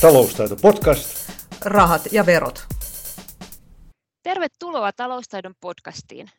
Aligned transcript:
Taloustaito 0.00 0.56
podcast. 0.62 1.30
Rahat 1.64 2.02
ja 2.12 2.26
verot. 2.26 2.66
Tervetuloa 4.22 4.92
Taloustaidon 4.92 5.54
podcastiin. 5.60 6.30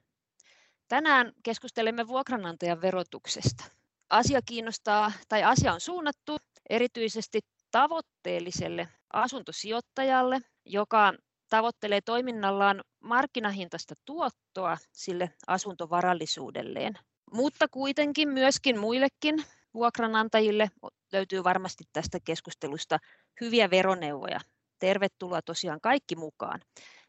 Tänään 0.87 1.33
keskustelemme 1.43 2.07
vuokranantajan 2.07 2.81
verotuksesta. 2.81 3.63
Asia 4.09 4.39
kiinnostaa 4.45 5.11
tai 5.29 5.43
asia 5.43 5.73
on 5.73 5.81
suunnattu 5.81 6.37
erityisesti 6.69 7.39
tavoitteelliselle 7.71 8.87
asuntosijoittajalle, 9.13 10.39
joka 10.65 11.13
tavoittelee 11.49 12.01
toiminnallaan 12.01 12.81
markkinahintaista 12.99 13.95
tuottoa 14.05 14.77
sille 14.91 15.29
asuntovarallisuudelleen. 15.47 16.93
Mutta 17.33 17.67
kuitenkin 17.71 18.29
myöskin 18.29 18.79
muillekin 18.79 19.45
vuokranantajille 19.73 20.71
löytyy 21.13 21.43
varmasti 21.43 21.83
tästä 21.93 22.19
keskustelusta 22.19 22.99
hyviä 23.41 23.69
veroneuvoja. 23.69 24.39
Tervetuloa 24.79 25.41
tosiaan 25.41 25.81
kaikki 25.81 26.15
mukaan. 26.15 26.61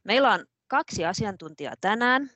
Meillä 0.04 0.32
on 0.32 0.44
kaksi 0.68 1.04
asiantuntijaa 1.04 1.74
tänään. 1.80 2.30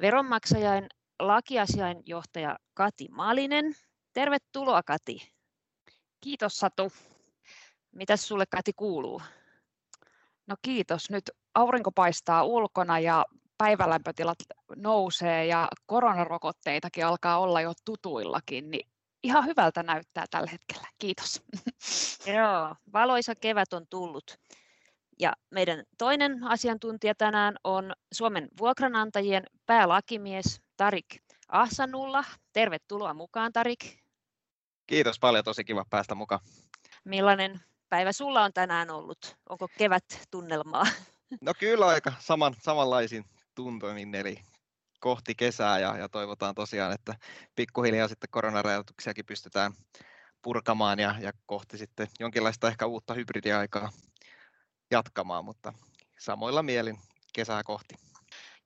Veronmaksajain 0.00 0.86
lakiasiainjohtaja 1.20 2.58
Kati 2.74 3.08
Malinen. 3.10 3.74
Tervetuloa 4.12 4.82
Kati. 4.82 5.32
Kiitos 6.20 6.56
Satu. 6.56 6.92
Mitäs 7.92 8.28
sulle 8.28 8.44
Kati 8.50 8.72
kuuluu? 8.76 9.22
No 10.46 10.56
kiitos. 10.62 11.10
Nyt 11.10 11.30
aurinko 11.54 11.92
paistaa 11.92 12.44
ulkona 12.44 12.98
ja 12.98 13.24
päivälämpötilat 13.58 14.38
nousee 14.76 15.46
ja 15.46 15.68
koronarokotteitakin 15.86 17.06
alkaa 17.06 17.38
olla 17.38 17.60
jo 17.60 17.72
tutuillakin, 17.84 18.70
niin 18.70 18.91
ihan 19.22 19.46
hyvältä 19.46 19.82
näyttää 19.82 20.24
tällä 20.30 20.50
hetkellä. 20.50 20.88
Kiitos. 20.98 21.42
Joo, 22.36 22.76
valoisa 22.92 23.34
kevät 23.34 23.72
on 23.72 23.86
tullut. 23.90 24.38
Ja 25.20 25.32
meidän 25.50 25.84
toinen 25.98 26.44
asiantuntija 26.44 27.14
tänään 27.14 27.56
on 27.64 27.92
Suomen 28.12 28.48
vuokranantajien 28.58 29.44
päälakimies 29.66 30.60
Tarik 30.76 31.06
Ahsanulla. 31.48 32.24
Tervetuloa 32.52 33.14
mukaan 33.14 33.52
Tarik. 33.52 33.84
Kiitos 34.86 35.18
paljon, 35.18 35.44
tosi 35.44 35.64
kiva 35.64 35.84
päästä 35.90 36.14
mukaan. 36.14 36.40
Millainen 37.04 37.60
päivä 37.88 38.12
sulla 38.12 38.42
on 38.42 38.52
tänään 38.52 38.90
ollut? 38.90 39.36
Onko 39.48 39.68
kevät 39.78 40.04
tunnelmaa? 40.30 40.86
No 41.40 41.52
kyllä 41.58 41.86
aika 41.86 42.12
saman, 42.18 42.54
samanlaisin 42.62 43.24
tuntoimin, 43.54 44.14
eli 44.14 44.36
kohti 45.02 45.34
kesää 45.34 45.78
ja, 45.78 45.96
ja 45.96 46.08
toivotaan 46.08 46.54
tosiaan, 46.54 46.92
että 46.92 47.14
pikkuhiljaa 47.56 48.08
sitten 48.08 48.30
koronarajoituksiakin 48.30 49.26
pystytään 49.26 49.72
purkamaan 50.42 50.98
ja, 50.98 51.14
ja 51.20 51.32
kohti 51.46 51.78
sitten 51.78 52.08
jonkinlaista 52.20 52.68
ehkä 52.68 52.86
uutta 52.86 53.14
hybridiaikaa 53.14 53.90
jatkamaan, 54.90 55.44
mutta 55.44 55.72
samoilla 56.18 56.62
mielin 56.62 56.98
kesää 57.32 57.62
kohti. 57.62 57.94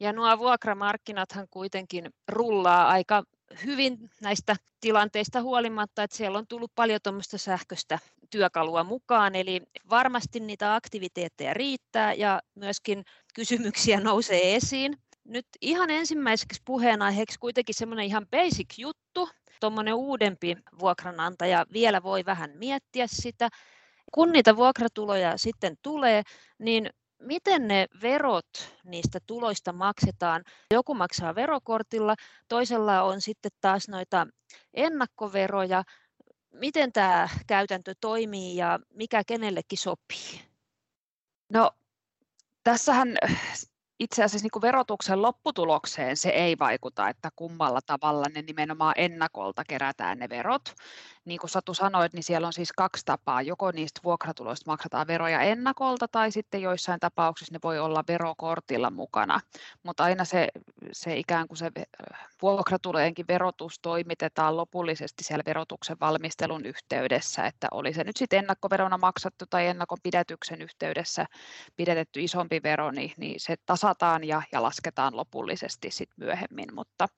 Ja 0.00 0.12
nuo 0.12 0.38
vuokramarkkinathan 0.38 1.46
kuitenkin 1.50 2.14
rullaa 2.28 2.88
aika 2.88 3.22
hyvin 3.64 4.10
näistä 4.20 4.56
tilanteista 4.80 5.42
huolimatta, 5.42 6.02
että 6.02 6.16
siellä 6.16 6.38
on 6.38 6.46
tullut 6.46 6.72
paljon 6.74 7.00
tuommoista 7.02 7.38
sähköistä 7.38 7.98
työkalua 8.30 8.84
mukaan, 8.84 9.34
eli 9.34 9.62
varmasti 9.90 10.40
niitä 10.40 10.74
aktiviteetteja 10.74 11.54
riittää 11.54 12.14
ja 12.14 12.42
myöskin 12.54 13.04
kysymyksiä 13.34 14.00
nousee 14.00 14.56
esiin. 14.56 14.98
Nyt 15.28 15.46
ihan 15.60 15.90
ensimmäiseksi 15.90 16.62
puheenaiheeksi 16.64 17.38
kuitenkin 17.38 17.74
semmoinen 17.74 18.06
ihan 18.06 18.26
basic 18.30 18.78
juttu. 18.78 19.28
Tuommoinen 19.60 19.94
uudempi 19.94 20.56
vuokranantaja 20.78 21.66
vielä 21.72 22.02
voi 22.02 22.24
vähän 22.24 22.50
miettiä 22.54 23.06
sitä. 23.06 23.48
Kun 24.14 24.32
niitä 24.32 24.56
vuokratuloja 24.56 25.36
sitten 25.36 25.76
tulee, 25.82 26.22
niin 26.58 26.90
miten 27.18 27.68
ne 27.68 27.86
verot 28.02 28.48
niistä 28.84 29.18
tuloista 29.26 29.72
maksetaan. 29.72 30.44
Joku 30.70 30.94
maksaa 30.94 31.34
verokortilla, 31.34 32.14
toisella 32.48 33.02
on 33.02 33.20
sitten 33.20 33.52
taas 33.60 33.88
noita 33.88 34.26
ennakkoveroja. 34.74 35.82
Miten 36.52 36.92
tämä 36.92 37.28
käytäntö 37.46 37.94
toimii 38.00 38.56
ja 38.56 38.78
mikä 38.94 39.22
kenellekin 39.26 39.78
sopii? 39.78 40.40
No, 41.52 41.70
tässähän 42.64 43.16
itse 44.00 44.24
asiassa 44.24 44.44
niin 44.44 44.50
kuin 44.50 44.62
verotuksen 44.62 45.22
lopputulokseen 45.22 46.16
se 46.16 46.28
ei 46.28 46.58
vaikuta, 46.58 47.08
että 47.08 47.30
kummalla 47.36 47.80
tavalla 47.86 48.26
ne 48.34 48.42
nimenomaan 48.42 48.94
ennakolta 48.96 49.64
kerätään 49.68 50.18
ne 50.18 50.28
verot. 50.28 50.74
Niin 51.26 51.40
kuin 51.40 51.50
Satu 51.50 51.74
sanoit, 51.74 52.12
niin 52.12 52.22
siellä 52.22 52.46
on 52.46 52.52
siis 52.52 52.72
kaksi 52.72 53.02
tapaa. 53.04 53.42
Joko 53.42 53.70
niistä 53.70 54.00
vuokratuloista 54.04 54.70
maksataan 54.70 55.06
veroja 55.06 55.40
ennakolta 55.40 56.08
tai 56.08 56.30
sitten 56.30 56.62
joissain 56.62 57.00
tapauksissa 57.00 57.54
ne 57.54 57.58
voi 57.62 57.78
olla 57.78 58.04
verokortilla 58.08 58.90
mukana. 58.90 59.40
Mutta 59.82 60.04
aina 60.04 60.24
se, 60.24 60.48
se 60.92 61.16
ikään 61.16 61.48
kuin 61.48 61.58
se 61.58 61.70
vuokratulojenkin 62.42 63.26
verotus 63.28 63.78
toimitetaan 63.78 64.56
lopullisesti 64.56 65.24
siellä 65.24 65.42
verotuksen 65.46 65.96
valmistelun 66.00 66.66
yhteydessä, 66.66 67.46
että 67.46 67.68
oli 67.70 67.92
se 67.92 68.04
nyt 68.04 68.16
sitten 68.16 68.38
ennakkoverona 68.38 68.98
maksattu 68.98 69.44
tai 69.50 69.66
ennakonpidätyksen 69.66 70.62
yhteydessä 70.62 71.26
pidetetty 71.76 72.20
isompi 72.20 72.60
vero, 72.62 72.90
niin, 72.90 73.12
niin 73.16 73.40
se 73.40 73.56
tasataan 73.66 74.24
ja, 74.24 74.42
ja 74.52 74.62
lasketaan 74.62 75.16
lopullisesti 75.16 75.90
sit 75.90 76.10
myöhemmin, 76.16 76.74
mutta 76.74 77.08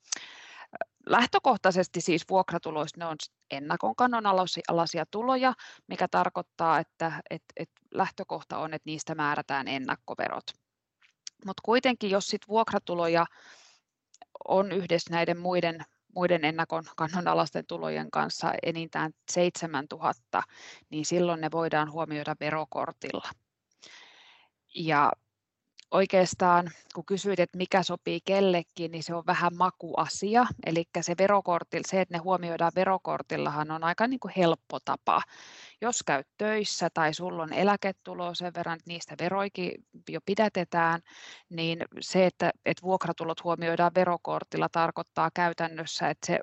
lähtökohtaisesti 1.07 2.01
siis 2.01 2.23
vuokratuloista 2.31 3.01
ne 3.01 3.07
on 3.07 3.17
ennakon 3.51 3.97
kannon 3.97 4.27
alaisia 4.69 5.07
tuloja, 5.11 5.53
mikä 5.87 6.09
tarkoittaa, 6.11 6.79
että 6.79 7.23
et, 7.31 7.43
et 7.57 7.71
lähtökohta 7.95 8.59
on, 8.59 8.75
että 8.75 8.87
niistä 8.87 9.15
määrätään 9.15 9.69
ennakkoverot. 9.69 10.45
Mutta 11.47 11.61
kuitenkin, 11.65 12.11
jos 12.11 12.27
sit 12.27 12.49
vuokratuloja 12.49 13.27
on 14.49 14.73
yhdessä 14.73 15.11
näiden 15.11 15.39
muiden, 15.39 15.85
muiden 16.15 16.45
ennakon 16.45 16.85
kannonalaisten 16.97 17.67
tulojen 17.67 18.11
kanssa 18.11 18.53
enintään 18.63 19.13
7000, 19.31 20.43
niin 20.91 21.07
silloin 21.07 21.41
ne 21.41 21.51
voidaan 21.53 21.93
huomioida 21.93 22.37
verokortilla. 22.41 23.29
Ja 24.75 25.13
oikeastaan, 25.91 26.71
kun 26.95 27.05
kysyit, 27.05 27.41
että 27.41 27.59
mikä 27.59 27.83
sopii 27.83 28.21
kellekin, 28.25 28.91
niin 28.91 29.03
se 29.03 29.15
on 29.15 29.27
vähän 29.27 29.57
makuasia. 29.57 30.47
Eli 30.67 30.85
se 31.01 31.15
verokortilla, 31.19 31.89
se, 31.89 32.01
että 32.01 32.15
ne 32.15 32.19
huomioidaan 32.19 32.73
verokortillahan 32.75 33.71
on 33.71 33.85
aika 33.85 34.07
niin 34.07 34.21
kuin 34.21 34.33
helppo 34.37 34.79
tapa. 34.85 35.23
Jos 35.81 36.03
käyt 36.03 36.27
töissä 36.39 36.89
tai 36.95 37.15
sulla 37.15 37.43
on 37.43 37.53
eläketulo 37.53 38.35
sen 38.35 38.53
verran, 38.57 38.77
että 38.77 38.91
niistä 38.91 39.15
veroikin 39.21 39.73
jo 40.09 40.21
pidätetään, 40.27 41.01
niin 41.49 41.79
se, 42.01 42.27
että, 42.27 42.51
että 42.65 42.83
vuokratulot 42.83 43.45
huomioidaan 43.45 43.95
verokortilla, 43.95 44.69
tarkoittaa 44.69 45.31
käytännössä, 45.35 46.11
että 46.11 46.27
se 46.27 46.41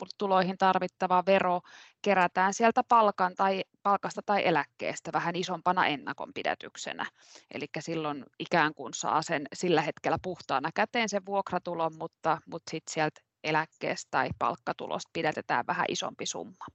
vuokratuloihin 0.00 0.58
tarvittava 0.58 1.22
vero 1.26 1.60
kerätään 2.02 2.54
sieltä 2.54 2.82
palkan 2.88 3.34
tai, 3.36 3.64
palkasta 3.82 4.20
tai 4.26 4.46
eläkkeestä 4.46 5.12
vähän 5.12 5.36
isompana 5.36 5.86
ennakonpidätyksenä. 5.86 7.06
Eli 7.54 7.66
silloin 7.78 8.24
ikään 8.38 8.74
kuin 8.74 8.94
saa 8.94 9.22
sen 9.22 9.46
sillä 9.52 9.82
hetkellä 9.82 10.18
puhtaana 10.22 10.70
käteen 10.74 11.08
sen 11.08 11.26
vuokratulon, 11.26 11.92
mutta, 11.98 12.38
mutta 12.46 12.70
sitten 12.70 12.92
sieltä 12.92 13.20
eläkkeestä 13.44 14.08
tai 14.10 14.28
palkkatulosta 14.38 15.10
pidätetään 15.12 15.66
vähän 15.66 15.86
isompi 15.88 16.26
summa. 16.26 16.66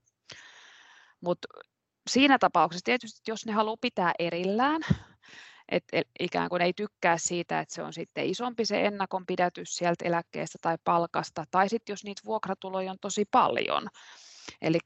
Mutta 1.21 1.47
siinä 2.09 2.39
tapauksessa 2.39 2.85
tietysti, 2.85 3.21
jos 3.27 3.45
ne 3.45 3.53
haluaa 3.53 3.77
pitää 3.81 4.11
erillään, 4.19 4.81
että 5.71 6.01
ikään 6.19 6.49
kuin 6.49 6.61
ei 6.61 6.73
tykkää 6.73 7.17
siitä, 7.17 7.59
että 7.59 7.73
se 7.73 7.83
on 7.83 7.93
sitten 7.93 8.25
isompi 8.25 8.65
se 8.65 8.85
ennakonpidätys 8.85 9.75
sieltä 9.75 10.05
eläkkeestä 10.05 10.57
tai 10.61 10.77
palkasta, 10.83 11.45
tai 11.51 11.69
sitten 11.69 11.93
jos 11.93 12.03
niitä 12.03 12.21
vuokratuloja 12.25 12.91
on 12.91 12.97
tosi 13.01 13.25
paljon, 13.31 13.87
Eli 14.61 14.79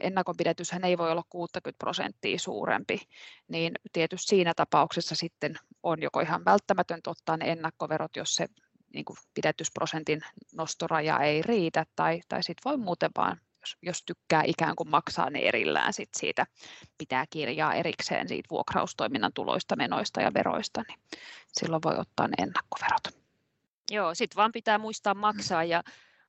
ennakonpidätyshän 0.00 0.84
ei 0.84 0.98
voi 0.98 1.10
olla 1.10 1.24
60 1.30 1.78
prosenttia 1.78 2.38
suurempi, 2.38 3.00
niin 3.48 3.72
tietysti 3.92 4.28
siinä 4.28 4.52
tapauksessa 4.56 5.14
sitten 5.14 5.58
on 5.82 6.02
joko 6.02 6.20
ihan 6.20 6.44
välttämätöntä 6.44 7.10
ottaa 7.10 7.36
ne 7.36 7.52
ennakkoverot, 7.52 8.16
jos 8.16 8.34
se 8.34 8.48
niin 8.94 9.04
kuin 9.04 9.16
pidätysprosentin 9.34 10.20
nostoraja 10.56 11.20
ei 11.20 11.42
riitä, 11.42 11.86
tai, 11.96 12.20
tai 12.28 12.42
sitten 12.42 12.70
voi 12.70 12.76
muuten 12.76 13.10
vaan 13.16 13.40
jos, 13.66 13.76
jos 13.82 14.02
tykkää 14.02 14.42
ikään 14.46 14.76
kuin 14.76 14.90
maksaa 14.90 15.30
ne 15.30 15.38
erillään 15.38 15.92
sit 15.92 16.08
siitä, 16.16 16.46
pitää 16.98 17.24
kirjaa 17.30 17.74
erikseen 17.74 18.28
siitä 18.28 18.46
vuokraustoiminnan 18.50 19.32
tuloista, 19.34 19.76
menoista 19.76 20.20
ja 20.20 20.34
veroista, 20.34 20.82
niin 20.88 20.98
silloin 21.52 21.82
voi 21.84 21.98
ottaa 21.98 22.28
ne 22.28 22.34
ennakkoverot. 22.38 23.26
Joo, 23.90 24.14
sitten 24.14 24.36
vaan 24.36 24.52
pitää 24.52 24.78
muistaa 24.78 25.14
maksaa 25.14 25.64
ja 25.64 25.82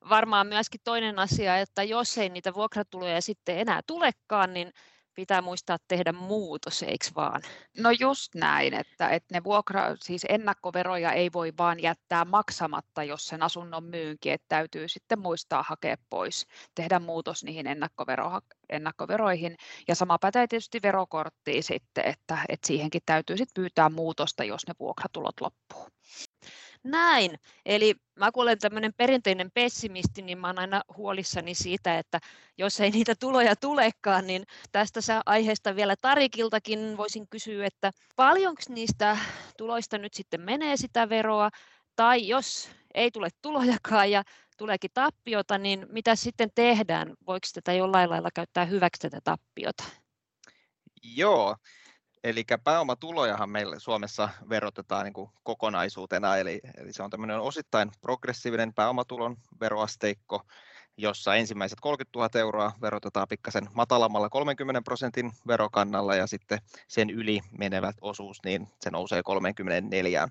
varmaan 0.10 0.48
myöskin 0.48 0.82
toinen 0.84 1.20
asia, 1.20 1.58
että 1.58 1.84
jos 1.84 2.18
ei 2.18 2.30
niitä 2.30 2.54
vuokratuloja 2.54 3.22
sitten 3.22 3.60
enää 3.60 3.82
tulekaan, 3.88 4.54
niin 4.54 4.74
pitää 5.18 5.42
muistaa 5.42 5.78
tehdä 5.88 6.12
muutos, 6.12 6.84
eikö 6.84 7.06
vaan? 7.16 7.42
No 7.78 7.92
just 8.00 8.36
näin, 8.36 8.74
että, 8.74 9.10
että 9.10 9.36
ne 9.36 9.44
vuokra, 9.44 9.96
siis 10.00 10.26
ennakkoveroja 10.30 11.12
ei 11.12 11.30
voi 11.34 11.54
vaan 11.58 11.82
jättää 11.82 12.26
maksamatta, 12.26 13.04
jos 13.04 13.28
sen 13.28 13.44
asunnon 13.44 13.84
myynkin, 13.84 14.34
että 14.34 14.46
täytyy 14.50 14.88
sitten 14.88 15.20
muistaa 15.20 15.64
hakea 15.68 15.98
pois, 16.10 16.48
tehdä 16.76 17.00
muutos 17.00 17.44
niihin 17.44 17.68
ennakkovero, 17.68 18.40
ennakkoveroihin. 18.70 19.56
Ja 19.88 19.96
sama 19.96 20.18
pätee 20.20 20.48
tietysti 20.48 20.80
verokorttiin 20.82 21.64
sitten, 21.64 22.06
että, 22.06 22.38
että 22.50 22.68
siihenkin 22.68 23.02
täytyy 23.06 23.38
sitten 23.38 23.62
pyytää 23.62 23.90
muutosta, 23.90 24.44
jos 24.44 24.68
ne 24.68 24.74
vuokratulot 24.80 25.42
loppuu. 25.42 25.88
Näin. 26.88 27.40
Eli 27.66 27.96
mä 28.16 28.32
kun 28.32 28.44
olen 28.44 28.60
tämmöinen 28.60 28.94
perinteinen 28.98 29.52
pessimisti, 29.54 30.22
niin 30.22 30.38
mä 30.38 30.48
olen 30.48 30.60
aina 30.60 30.82
huolissani 30.98 31.56
siitä, 31.56 32.00
että 32.00 32.20
jos 32.58 32.80
ei 32.80 32.92
niitä 32.92 33.16
tuloja 33.16 33.56
tulekaan, 33.56 34.28
niin 34.28 34.44
tästä 34.72 35.22
aiheesta 35.26 35.76
vielä 35.76 35.96
Tarikiltakin 36.02 36.98
voisin 36.98 37.28
kysyä, 37.28 37.66
että 37.66 37.92
paljonko 38.16 38.62
niistä 38.70 39.18
tuloista 39.58 39.98
nyt 39.98 40.14
sitten 40.14 40.42
menee 40.42 40.78
sitä 40.78 41.10
veroa, 41.10 41.50
tai 41.96 42.28
jos 42.28 42.70
ei 42.94 43.12
tule 43.12 43.30
tulojakaan 43.42 44.12
ja 44.12 44.24
tuleekin 44.58 44.92
tappiota, 44.94 45.58
niin 45.58 45.86
mitä 45.90 46.16
sitten 46.16 46.50
tehdään? 46.56 47.14
Voiko 47.28 47.48
tätä 47.54 47.74
jollain 47.74 48.10
lailla 48.10 48.30
käyttää 48.34 48.66
hyväksi 48.66 49.02
tätä 49.02 49.20
tappiota? 49.24 49.84
Joo, 51.16 51.56
Eli 52.24 52.46
pääomatulojahan 52.64 53.50
meillä 53.50 53.80
Suomessa 53.80 54.30
verotetaan 54.50 55.04
niin 55.04 55.14
kuin 55.14 55.30
kokonaisuutena, 55.44 56.38
eli, 56.38 56.62
eli 56.78 56.94
se 56.94 57.04
on 57.04 57.10
tämmöinen 57.10 57.40
osittain 57.40 57.92
progressiivinen 58.02 58.74
pääomatulon 58.74 59.38
veroasteikko, 59.60 60.42
jossa 60.98 61.36
ensimmäiset 61.36 61.80
30 61.82 62.20
000 62.20 62.30
euroa 62.40 62.72
verotetaan 62.82 63.28
pikkasen 63.28 63.68
matalammalla 63.74 64.30
30 64.30 64.82
prosentin 64.82 65.32
verokannalla 65.48 66.16
ja 66.16 66.28
sitten 66.28 66.60
sen 66.88 67.10
yli 67.10 67.42
menevät 67.58 67.96
osuus, 68.02 68.38
niin 68.46 68.68
se 68.82 68.92
nousee 68.92 69.24
34 69.24 70.28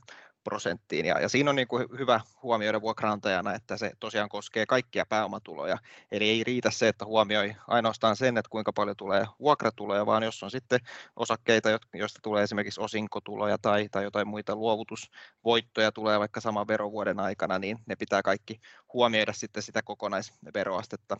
prosenttiin. 0.47 1.07
Ja, 1.07 1.21
ja 1.21 1.29
siinä 1.29 1.51
on 1.51 1.57
niin 1.57 1.69
kuin 1.69 1.87
hyvä 1.99 2.21
huomioida 2.43 2.81
vuokraantajana, 2.81 3.55
että 3.55 3.77
se 3.77 3.93
tosiaan 4.01 4.29
koskee 4.29 4.67
kaikkia 4.67 5.07
pääomatuloja. 5.07 5.79
Eli 6.13 6.29
ei 6.29 6.45
riitä 6.45 6.71
se, 6.71 6.89
että 6.89 7.05
huomioi 7.05 7.57
ainoastaan 7.69 8.17
sen, 8.17 8.39
että 8.39 8.51
kuinka 8.51 8.73
paljon 8.73 8.97
tulee 8.97 9.27
vuokratuloja, 9.41 10.07
vaan 10.07 10.23
jos 10.23 10.43
on 10.43 10.51
sitten 10.51 10.81
osakkeita, 11.17 11.69
joista 11.95 12.21
tulee 12.23 12.43
esimerkiksi 12.43 12.81
osinkotuloja 12.81 13.59
tai, 13.59 13.89
tai 13.89 14.05
jotain 14.05 14.29
muita 14.29 14.57
luovutusvoittoja 14.57 15.93
tulee 15.93 16.19
vaikka 16.19 16.41
saman 16.41 16.69
verovuoden 16.69 17.21
aikana, 17.21 17.59
niin 17.59 17.79
ne 17.87 17.97
pitää 17.97 18.23
kaikki 18.23 18.61
huomioida 18.93 19.33
sitten 19.33 19.63
sitä 19.63 19.83
kokonaisveroastetta 19.83 21.17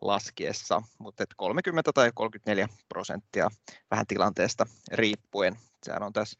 laskiessa, 0.00 0.82
mutta 0.98 1.24
30 1.36 1.92
tai 1.92 2.10
34 2.14 2.68
prosenttia 2.88 3.48
vähän 3.90 4.06
tilanteesta 4.06 4.66
riippuen. 4.92 5.56
Sehän 5.82 6.02
on 6.02 6.12
tässä 6.12 6.38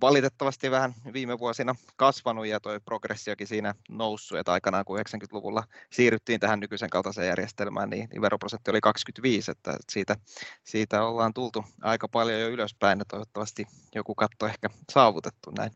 valitettavasti 0.00 0.70
vähän 0.70 0.94
viime 1.12 1.38
vuosina 1.38 1.74
kasvanut 1.96 2.46
ja 2.46 2.60
tuo 2.60 2.80
progressiokin 2.84 3.46
siinä 3.46 3.74
noussut, 3.88 4.38
että 4.38 4.52
aikanaan 4.52 4.84
kun 4.84 4.98
90-luvulla 4.98 5.64
siirryttiin 5.90 6.40
tähän 6.40 6.60
nykyisen 6.60 6.90
kaltaiseen 6.90 7.28
järjestelmään, 7.28 7.90
niin, 7.90 8.08
niin 8.12 8.22
veroprosentti 8.22 8.70
oli 8.70 8.80
25, 8.80 9.50
että 9.50 9.76
siitä, 9.88 10.16
siitä 10.64 11.04
ollaan 11.04 11.34
tultu 11.34 11.64
aika 11.82 12.08
paljon 12.08 12.40
jo 12.40 12.48
ylöspäin 12.48 12.98
ja 12.98 13.04
toivottavasti 13.04 13.66
joku 13.94 14.14
katto 14.14 14.46
ehkä 14.46 14.68
saavutettu 14.90 15.50
näin 15.50 15.72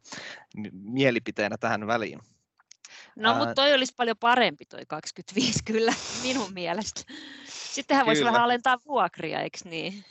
mielipiteenä 0.73 1.57
tähän 1.61 1.87
väliin. 1.87 2.21
No, 3.17 3.35
mutta 3.35 3.55
toi 3.55 3.75
olisi 3.75 3.95
paljon 3.97 4.17
parempi 4.17 4.65
toi 4.65 4.87
25 4.87 5.59
kyllä 5.73 5.95
minun 6.23 6.53
mielestä. 6.53 7.01
Sittenhän 7.49 8.07
voisi 8.07 8.25
vähän 8.25 8.43
alentaa 8.43 8.79
vuokria, 8.87 9.41
eikö 9.41 9.59
niin? 9.65 10.05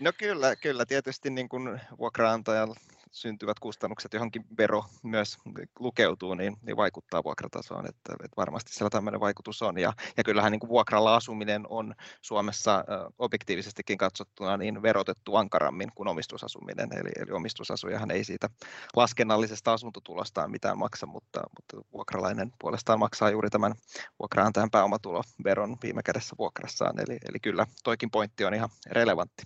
No 0.00 0.12
kyllä, 0.18 0.56
kyllä. 0.56 0.86
Tietysti 0.86 1.30
niin 1.30 1.48
kuin 1.48 1.80
vuokraantajalla 1.98 2.74
syntyvät 3.10 3.58
kustannukset, 3.58 4.14
johonkin 4.14 4.44
vero 4.58 4.84
myös 5.02 5.36
lukeutuu, 5.78 6.34
niin, 6.34 6.56
niin 6.62 6.76
vaikuttaa 6.76 7.24
vuokratasoon, 7.24 7.86
että, 7.86 8.12
että 8.12 8.36
varmasti 8.36 8.72
siellä 8.72 8.90
tämmöinen 8.90 9.20
vaikutus 9.20 9.62
on. 9.62 9.78
Ja, 9.78 9.92
ja 10.16 10.24
kyllähän 10.24 10.52
niin 10.52 10.60
kuin 10.60 10.70
vuokralla 10.70 11.16
asuminen 11.16 11.66
on 11.68 11.94
Suomessa 12.22 12.84
objektiivisestikin 13.18 13.98
katsottuna 13.98 14.56
niin 14.56 14.82
verotettu 14.82 15.36
ankarammin 15.36 15.92
kuin 15.94 16.08
omistusasuminen, 16.08 16.88
eli, 16.92 17.10
eli 17.16 17.32
omistusasujahan 17.32 18.10
ei 18.10 18.24
siitä 18.24 18.48
laskennallisesta 18.96 19.72
asuntotulostaan 19.72 20.50
mitään 20.50 20.78
maksa, 20.78 21.06
mutta, 21.06 21.40
mutta 21.56 21.88
vuokralainen 21.92 22.52
puolestaan 22.58 22.98
maksaa 22.98 23.30
juuri 23.30 23.50
tämän 23.50 23.74
vuokraantajan 24.18 24.70
pääomatuloveron 24.70 25.76
viime 25.82 26.02
kädessä 26.02 26.36
vuokrassaan, 26.38 26.94
eli, 26.98 27.18
eli 27.28 27.40
kyllä 27.42 27.66
toikin 27.84 28.10
pointti 28.10 28.44
on 28.44 28.54
ihan 28.54 28.68
relevantti. 28.86 29.42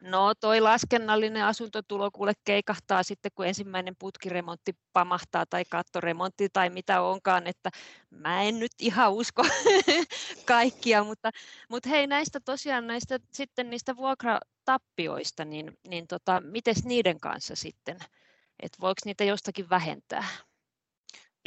No 0.00 0.34
toi 0.40 0.60
laskennallinen 0.60 1.44
asuntotulo 1.44 2.10
kuule 2.10 2.32
keikahtaa 2.44 3.02
sitten, 3.02 3.32
kun 3.34 3.46
ensimmäinen 3.46 3.96
putkiremontti 3.98 4.72
pamahtaa 4.92 5.46
tai 5.50 5.64
kattoremontti 5.70 6.48
tai 6.52 6.70
mitä 6.70 7.02
onkaan, 7.02 7.46
että 7.46 7.70
mä 8.10 8.42
en 8.42 8.58
nyt 8.58 8.72
ihan 8.80 9.12
usko 9.12 9.42
kaikkia, 10.44 11.04
mutta, 11.04 11.30
mutta 11.70 11.88
hei 11.88 12.06
näistä 12.06 12.40
tosiaan 12.40 12.86
näistä 12.86 13.18
sitten 13.32 13.70
niistä 13.70 13.96
vuokratappioista, 13.96 15.44
niin, 15.44 15.78
niin 15.88 16.06
tota, 16.06 16.40
miten 16.40 16.74
niiden 16.84 17.20
kanssa 17.20 17.56
sitten, 17.56 17.98
että 18.62 18.78
voiko 18.80 19.00
niitä 19.04 19.24
jostakin 19.24 19.70
vähentää? 19.70 20.24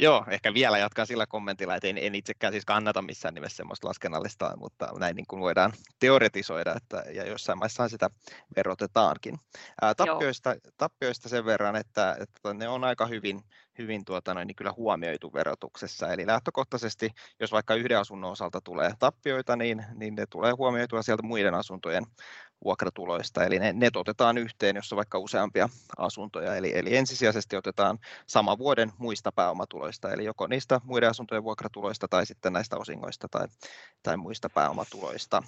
Joo, 0.02 0.24
ehkä 0.30 0.54
vielä 0.54 0.78
jatkan 0.78 1.06
sillä 1.06 1.26
kommentilla, 1.26 1.74
että 1.76 1.88
en, 1.88 1.98
en 1.98 2.14
itsekään 2.14 2.52
siis 2.52 2.64
kannata 2.64 3.02
missään 3.02 3.34
nimessä 3.34 3.56
semmoista 3.56 3.88
laskennallista, 3.88 4.56
mutta 4.56 4.88
näin 4.98 5.16
niin 5.16 5.26
kuin 5.26 5.40
voidaan 5.40 5.72
teoretisoida, 5.98 6.74
että 6.76 7.04
ja 7.12 7.26
jossain 7.26 7.58
maissa 7.58 7.88
sitä 7.88 8.10
verotetaankin. 8.56 9.38
Ää, 9.82 9.94
tappioista, 9.94 10.54
tappioista 10.76 11.28
sen 11.28 11.44
verran, 11.44 11.76
että, 11.76 12.16
että 12.20 12.54
ne 12.54 12.68
on 12.68 12.84
aika 12.84 13.06
hyvin, 13.06 13.44
hyvin 13.78 14.04
tuota 14.04 14.34
noin, 14.34 14.46
niin 14.46 14.56
kyllä 14.56 14.72
huomioitu 14.76 15.32
verotuksessa. 15.32 16.12
Eli 16.12 16.26
lähtökohtaisesti, 16.26 17.10
jos 17.40 17.52
vaikka 17.52 17.74
yhden 17.74 17.98
asunnon 17.98 18.32
osalta 18.32 18.60
tulee 18.60 18.92
tappioita, 18.98 19.56
niin, 19.56 19.84
niin 19.94 20.14
ne 20.14 20.26
tulee 20.26 20.52
huomioitua 20.52 21.02
sieltä 21.02 21.22
muiden 21.22 21.54
asuntojen 21.54 22.06
vuokratuloista, 22.64 23.44
eli 23.44 23.58
ne 23.58 23.72
net 23.72 23.96
otetaan 23.96 24.38
yhteen, 24.38 24.76
jos 24.76 24.92
on 24.92 24.96
vaikka 24.96 25.18
useampia 25.18 25.68
asuntoja, 25.98 26.56
eli, 26.56 26.78
eli 26.78 26.96
ensisijaisesti 26.96 27.56
otetaan 27.56 27.98
sama 28.26 28.58
vuoden 28.58 28.92
muista 28.98 29.32
pääomatuloista, 29.32 30.12
eli 30.12 30.24
joko 30.24 30.46
niistä 30.46 30.80
muiden 30.84 31.10
asuntojen 31.10 31.44
vuokratuloista 31.44 32.08
tai 32.08 32.26
sitten 32.26 32.52
näistä 32.52 32.76
osingoista 32.76 33.28
tai, 33.30 33.48
tai 34.02 34.16
muista 34.16 34.50
pääomatuloista. 34.50 35.42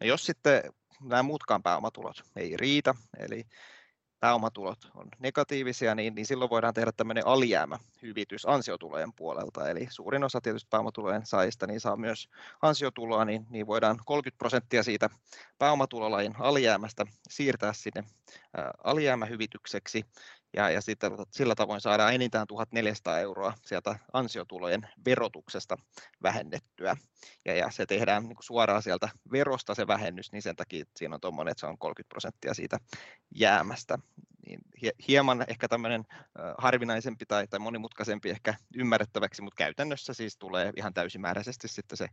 No 0.00 0.06
jos 0.06 0.26
sitten 0.26 0.62
nämä 1.02 1.22
muutkaan 1.22 1.62
pääomatulot 1.62 2.22
ei 2.36 2.56
riitä, 2.56 2.94
eli 3.18 3.44
pääomatulot 4.24 4.78
on 4.94 5.08
negatiivisia, 5.18 5.94
niin, 5.94 6.14
niin 6.14 6.26
silloin 6.26 6.50
voidaan 6.50 6.74
tehdä 6.74 6.92
tämmöinen 6.92 7.26
alijäämähyvitys 7.26 8.46
ansiotulojen 8.46 9.12
puolelta. 9.12 9.70
Eli 9.70 9.86
suurin 9.90 10.24
osa 10.24 10.40
tietysti 10.40 10.68
pääomatulojen 10.70 11.26
saajista 11.26 11.66
niin 11.66 11.80
saa 11.80 11.96
myös 11.96 12.28
ansiotuloa, 12.62 13.24
niin, 13.24 13.46
niin 13.50 13.66
voidaan 13.66 13.98
30 14.04 14.38
prosenttia 14.38 14.82
siitä 14.82 15.10
pääomatulolajin 15.58 16.34
alijäämästä 16.38 17.04
siirtää 17.28 17.72
sinne 17.72 18.04
alijäämähyvitykseksi 18.84 20.04
ja, 20.56 20.70
ja 20.70 20.80
sitten 20.80 21.12
sillä 21.30 21.54
tavoin 21.54 21.80
saadaan 21.80 22.14
enintään 22.14 22.46
1400 22.46 23.20
euroa 23.20 23.52
sieltä 23.64 23.98
ansiotulojen 24.12 24.88
verotuksesta 25.04 25.76
vähennettyä. 26.22 26.96
Ja, 27.44 27.54
ja 27.54 27.70
se 27.70 27.86
tehdään 27.86 28.22
niin 28.22 28.36
kuin 28.36 28.44
suoraan 28.44 28.82
sieltä 28.82 29.08
verosta 29.32 29.74
se 29.74 29.86
vähennys, 29.86 30.32
niin 30.32 30.42
sen 30.42 30.56
takia 30.56 30.84
siinä 30.96 31.14
on 31.14 31.20
tuommoinen, 31.20 31.50
että 31.52 31.60
se 31.60 31.66
on 31.66 31.78
30 31.78 32.08
prosenttia 32.08 32.54
siitä 32.54 32.78
jäämästä. 33.34 33.98
Niin 34.46 34.60
hieman 35.08 35.44
ehkä 35.48 35.68
tämmöinen 35.68 36.04
harvinaisempi 36.58 37.26
tai, 37.26 37.46
tai 37.46 37.60
monimutkaisempi 37.60 38.30
ehkä 38.30 38.54
ymmärrettäväksi, 38.76 39.42
mutta 39.42 39.56
käytännössä 39.56 40.14
siis 40.14 40.36
tulee 40.36 40.72
ihan 40.76 40.94
täysimääräisesti 40.94 41.68
sitten 41.68 41.98
se 41.98 42.08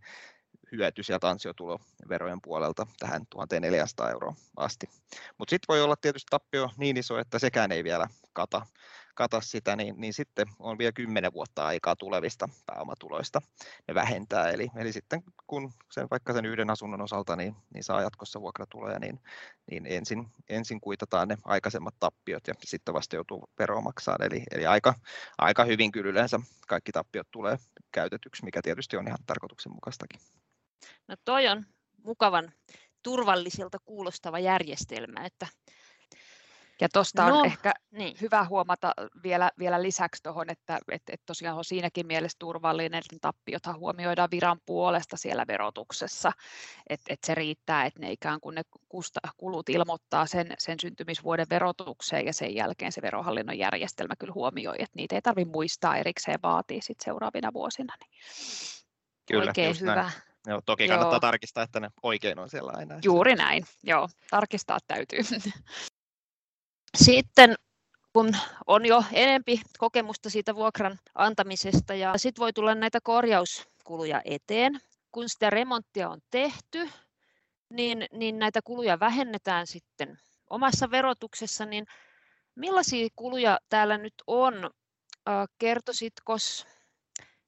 hyöty 0.71 1.03
sieltä 1.03 1.29
ansiotuloverojen 1.29 2.41
puolelta 2.41 2.87
tähän 2.99 3.21
1400 3.29 4.11
euroa 4.11 4.35
asti. 4.57 4.89
Mutta 5.37 5.49
sitten 5.49 5.65
voi 5.67 5.81
olla 5.81 5.95
tietysti 5.95 6.27
tappio 6.29 6.69
niin 6.77 6.97
iso, 6.97 7.17
että 7.17 7.39
sekään 7.39 7.71
ei 7.71 7.83
vielä 7.83 8.07
kata, 8.33 8.65
kata 9.15 9.41
sitä, 9.41 9.75
niin, 9.75 9.95
niin 9.97 10.13
sitten 10.13 10.47
on 10.59 10.77
vielä 10.77 10.91
10 10.91 11.33
vuotta 11.33 11.65
aikaa 11.65 11.95
tulevista 11.95 12.49
pääomatuloista 12.65 13.41
ne 13.87 13.93
vähentää. 13.95 14.49
Eli, 14.49 14.67
eli 14.75 14.93
sitten 14.93 15.23
kun 15.47 15.73
sen, 15.91 16.07
vaikka 16.11 16.33
sen 16.33 16.45
yhden 16.45 16.69
asunnon 16.69 17.01
osalta 17.01 17.35
niin, 17.35 17.55
niin 17.73 17.83
saa 17.83 18.01
jatkossa 18.01 18.41
vuokratuloja, 18.41 18.99
niin, 18.99 19.19
niin 19.71 19.85
ensin, 19.85 20.27
ensin 20.49 20.81
kuitataan 20.81 21.27
ne 21.27 21.37
aikaisemmat 21.45 21.95
tappiot 21.99 22.47
ja 22.47 22.53
sitten 22.65 22.93
vasta 22.93 23.15
joutuu 23.15 23.49
veroa 23.59 23.81
maksamaan. 23.81 24.23
Eli, 24.23 24.43
eli 24.51 24.65
aika, 24.65 24.93
aika 25.37 25.63
hyvin 25.63 25.91
kyllä 25.91 26.09
yleensä 26.09 26.39
kaikki 26.67 26.91
tappiot 26.91 27.27
tulee 27.31 27.57
käytetyksi, 27.91 28.45
mikä 28.45 28.61
tietysti 28.61 28.97
on 28.97 29.07
ihan 29.07 29.19
tarkoituksenmukaistakin. 29.25 30.21
No 31.07 31.15
toi 31.25 31.47
on 31.47 31.65
mukavan 32.03 32.51
turvalliselta 33.03 33.77
kuulostava 33.85 34.39
järjestelmä, 34.39 35.25
että 35.25 35.47
Ja 36.81 36.89
tuosta 36.93 37.25
on 37.25 37.31
no, 37.31 37.43
ehkä 37.43 37.73
niin. 37.91 38.17
hyvä 38.21 38.45
huomata 38.45 38.93
vielä, 39.23 39.51
vielä 39.59 39.83
lisäksi 39.83 40.23
tuohon, 40.23 40.49
että 40.49 40.79
et, 40.91 41.01
et 41.09 41.21
tosiaan 41.25 41.57
on 41.57 41.65
siinäkin 41.65 42.07
mielessä 42.07 42.35
turvallinen, 42.39 42.97
että 42.97 43.17
tappiothan 43.21 43.79
huomioidaan 43.79 44.31
viran 44.31 44.59
puolesta 44.65 45.17
siellä 45.17 45.47
verotuksessa, 45.47 46.31
että 46.89 47.13
et 47.13 47.19
se 47.25 47.35
riittää, 47.35 47.85
että 47.85 47.99
ne 47.99 48.11
ikään 48.11 48.39
kuin 48.41 48.55
ne 48.55 48.61
kusta, 48.89 49.19
kulut 49.37 49.69
ilmoittaa 49.69 50.25
sen, 50.25 50.53
sen 50.57 50.79
syntymisvuoden 50.79 51.49
verotukseen 51.49 52.25
ja 52.25 52.33
sen 52.33 52.55
jälkeen 52.55 52.91
se 52.91 53.01
verohallinnon 53.01 53.57
järjestelmä 53.57 54.13
kyllä 54.19 54.33
huomioi, 54.33 54.75
että 54.79 54.95
niitä 54.95 55.15
ei 55.15 55.21
tarvitse 55.21 55.51
muistaa 55.51 55.97
erikseen 55.97 56.39
vaatii 56.43 56.81
sit 56.81 56.99
seuraavina 57.03 57.53
vuosina. 57.53 57.93
Niin 57.99 58.11
Kyllä, 59.27 59.49
Oikein 59.49 59.79
hyvä. 59.79 59.95
Näin. 59.95 60.30
Joo, 60.47 60.61
toki 60.65 60.83
Joo. 60.85 60.89
kannattaa 60.89 61.19
tarkistaa, 61.19 61.63
että 61.63 61.79
ne 61.79 61.89
oikein 62.03 62.39
on 62.39 62.49
siellä 62.49 62.71
aina. 62.75 62.99
Juuri 63.03 63.35
näin, 63.35 63.65
Joo, 63.83 64.09
tarkistaa 64.29 64.79
täytyy. 64.87 65.19
Sitten 67.05 67.55
kun 68.13 68.35
on 68.67 68.85
jo 68.85 69.03
enempi 69.11 69.61
kokemusta 69.77 70.29
siitä 70.29 70.55
vuokran 70.55 70.99
antamisesta 71.15 71.93
ja 71.93 72.17
sitten 72.17 72.41
voi 72.41 72.53
tulla 72.53 72.75
näitä 72.75 72.99
korjauskuluja 73.03 74.21
eteen. 74.25 74.79
Kun 75.11 75.29
sitä 75.29 75.49
remonttia 75.49 76.09
on 76.09 76.19
tehty, 76.31 76.89
niin, 77.69 78.05
niin 78.11 78.39
näitä 78.39 78.61
kuluja 78.63 78.99
vähennetään 78.99 79.67
sitten 79.67 80.19
omassa 80.49 80.91
verotuksessa, 80.91 81.65
niin 81.65 81.85
millaisia 82.55 83.07
kuluja 83.15 83.59
täällä 83.69 83.97
nyt 83.97 84.13
on? 84.27 84.69
Kertoisitko 85.57 86.35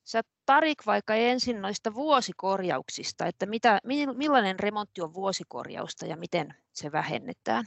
sä 0.03 0.21
Tarik 0.45 0.85
vaikka 0.85 1.15
ensin 1.15 1.61
noista 1.61 1.93
vuosikorjauksista, 1.93 3.25
että 3.25 3.45
mitä, 3.45 3.79
millainen 4.15 4.59
remontti 4.59 5.01
on 5.01 5.13
vuosikorjausta 5.13 6.05
ja 6.05 6.17
miten 6.17 6.53
se 6.73 6.91
vähennetään? 6.91 7.65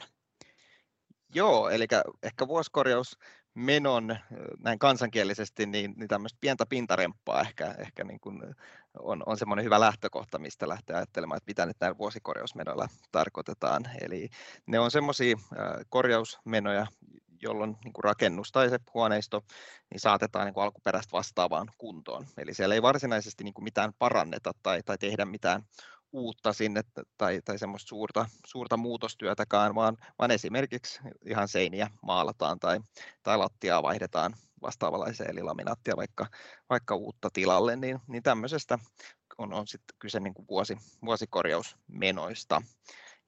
Joo, 1.34 1.68
eli 1.68 1.86
ehkä 2.22 2.48
vuosikorjausmenon 2.48 4.16
näin 4.58 4.78
kansankielisesti, 4.78 5.66
niin, 5.66 5.94
niin 5.96 6.08
tämmöistä 6.08 6.38
pientä 6.40 6.66
pintaremppaa 6.66 7.40
ehkä, 7.40 7.74
ehkä 7.78 8.04
niin 8.04 8.20
kuin 8.20 8.42
on, 8.98 9.22
on 9.26 9.36
semmoinen 9.38 9.64
hyvä 9.64 9.80
lähtökohta, 9.80 10.38
mistä 10.38 10.68
lähtee 10.68 10.96
ajattelemaan, 10.96 11.36
että 11.36 11.50
mitä 11.50 11.66
nyt 11.66 11.76
näillä 11.80 11.98
vuosikorjausmenoilla 11.98 12.88
tarkoitetaan. 13.12 13.82
Eli 14.00 14.28
ne 14.66 14.78
on 14.78 14.90
semmoisia 14.90 15.36
korjausmenoja, 15.88 16.86
jolloin 17.46 17.76
niin 17.84 17.92
kuin 17.92 18.04
rakennus 18.04 18.52
tai 18.52 18.70
se 18.70 18.78
huoneisto 18.94 19.42
niin 19.90 20.00
saatetaan 20.00 20.46
niin 20.46 20.54
kuin 20.54 20.64
alkuperäistä 20.64 21.12
vastaavaan 21.12 21.68
kuntoon. 21.78 22.26
Eli 22.38 22.54
siellä 22.54 22.74
ei 22.74 22.82
varsinaisesti 22.82 23.44
niin 23.44 23.54
kuin 23.54 23.64
mitään 23.64 23.92
paranneta 23.98 24.52
tai, 24.62 24.82
tai 24.82 24.98
tehdä 24.98 25.24
mitään 25.24 25.62
uutta 26.12 26.52
sinne 26.52 26.82
tai, 27.18 27.40
tai 27.44 27.58
semmoista 27.58 27.88
suurta, 27.88 28.26
suurta 28.46 28.76
muutostyötäkään, 28.76 29.74
vaan, 29.74 29.96
vaan 30.18 30.30
esimerkiksi 30.30 31.00
ihan 31.26 31.48
seiniä 31.48 31.90
maalataan 32.02 32.60
tai, 32.60 32.80
tai 33.22 33.38
lattiaa 33.38 33.82
vaihdetaan 33.82 34.34
vastaavanlaiseen 34.62 35.30
eli 35.30 35.42
laminaattia 35.42 35.96
vaikka, 35.96 36.26
vaikka 36.70 36.94
uutta 36.94 37.28
tilalle, 37.32 37.76
niin, 37.76 38.00
niin 38.06 38.22
tämmöisestä 38.22 38.78
on, 39.38 39.52
on 39.52 39.66
sitten 39.66 39.96
kyse 39.98 40.20
niin 40.20 40.34
kuin 40.34 40.48
vuosi, 40.48 40.76
vuosikorjausmenoista. 41.04 42.62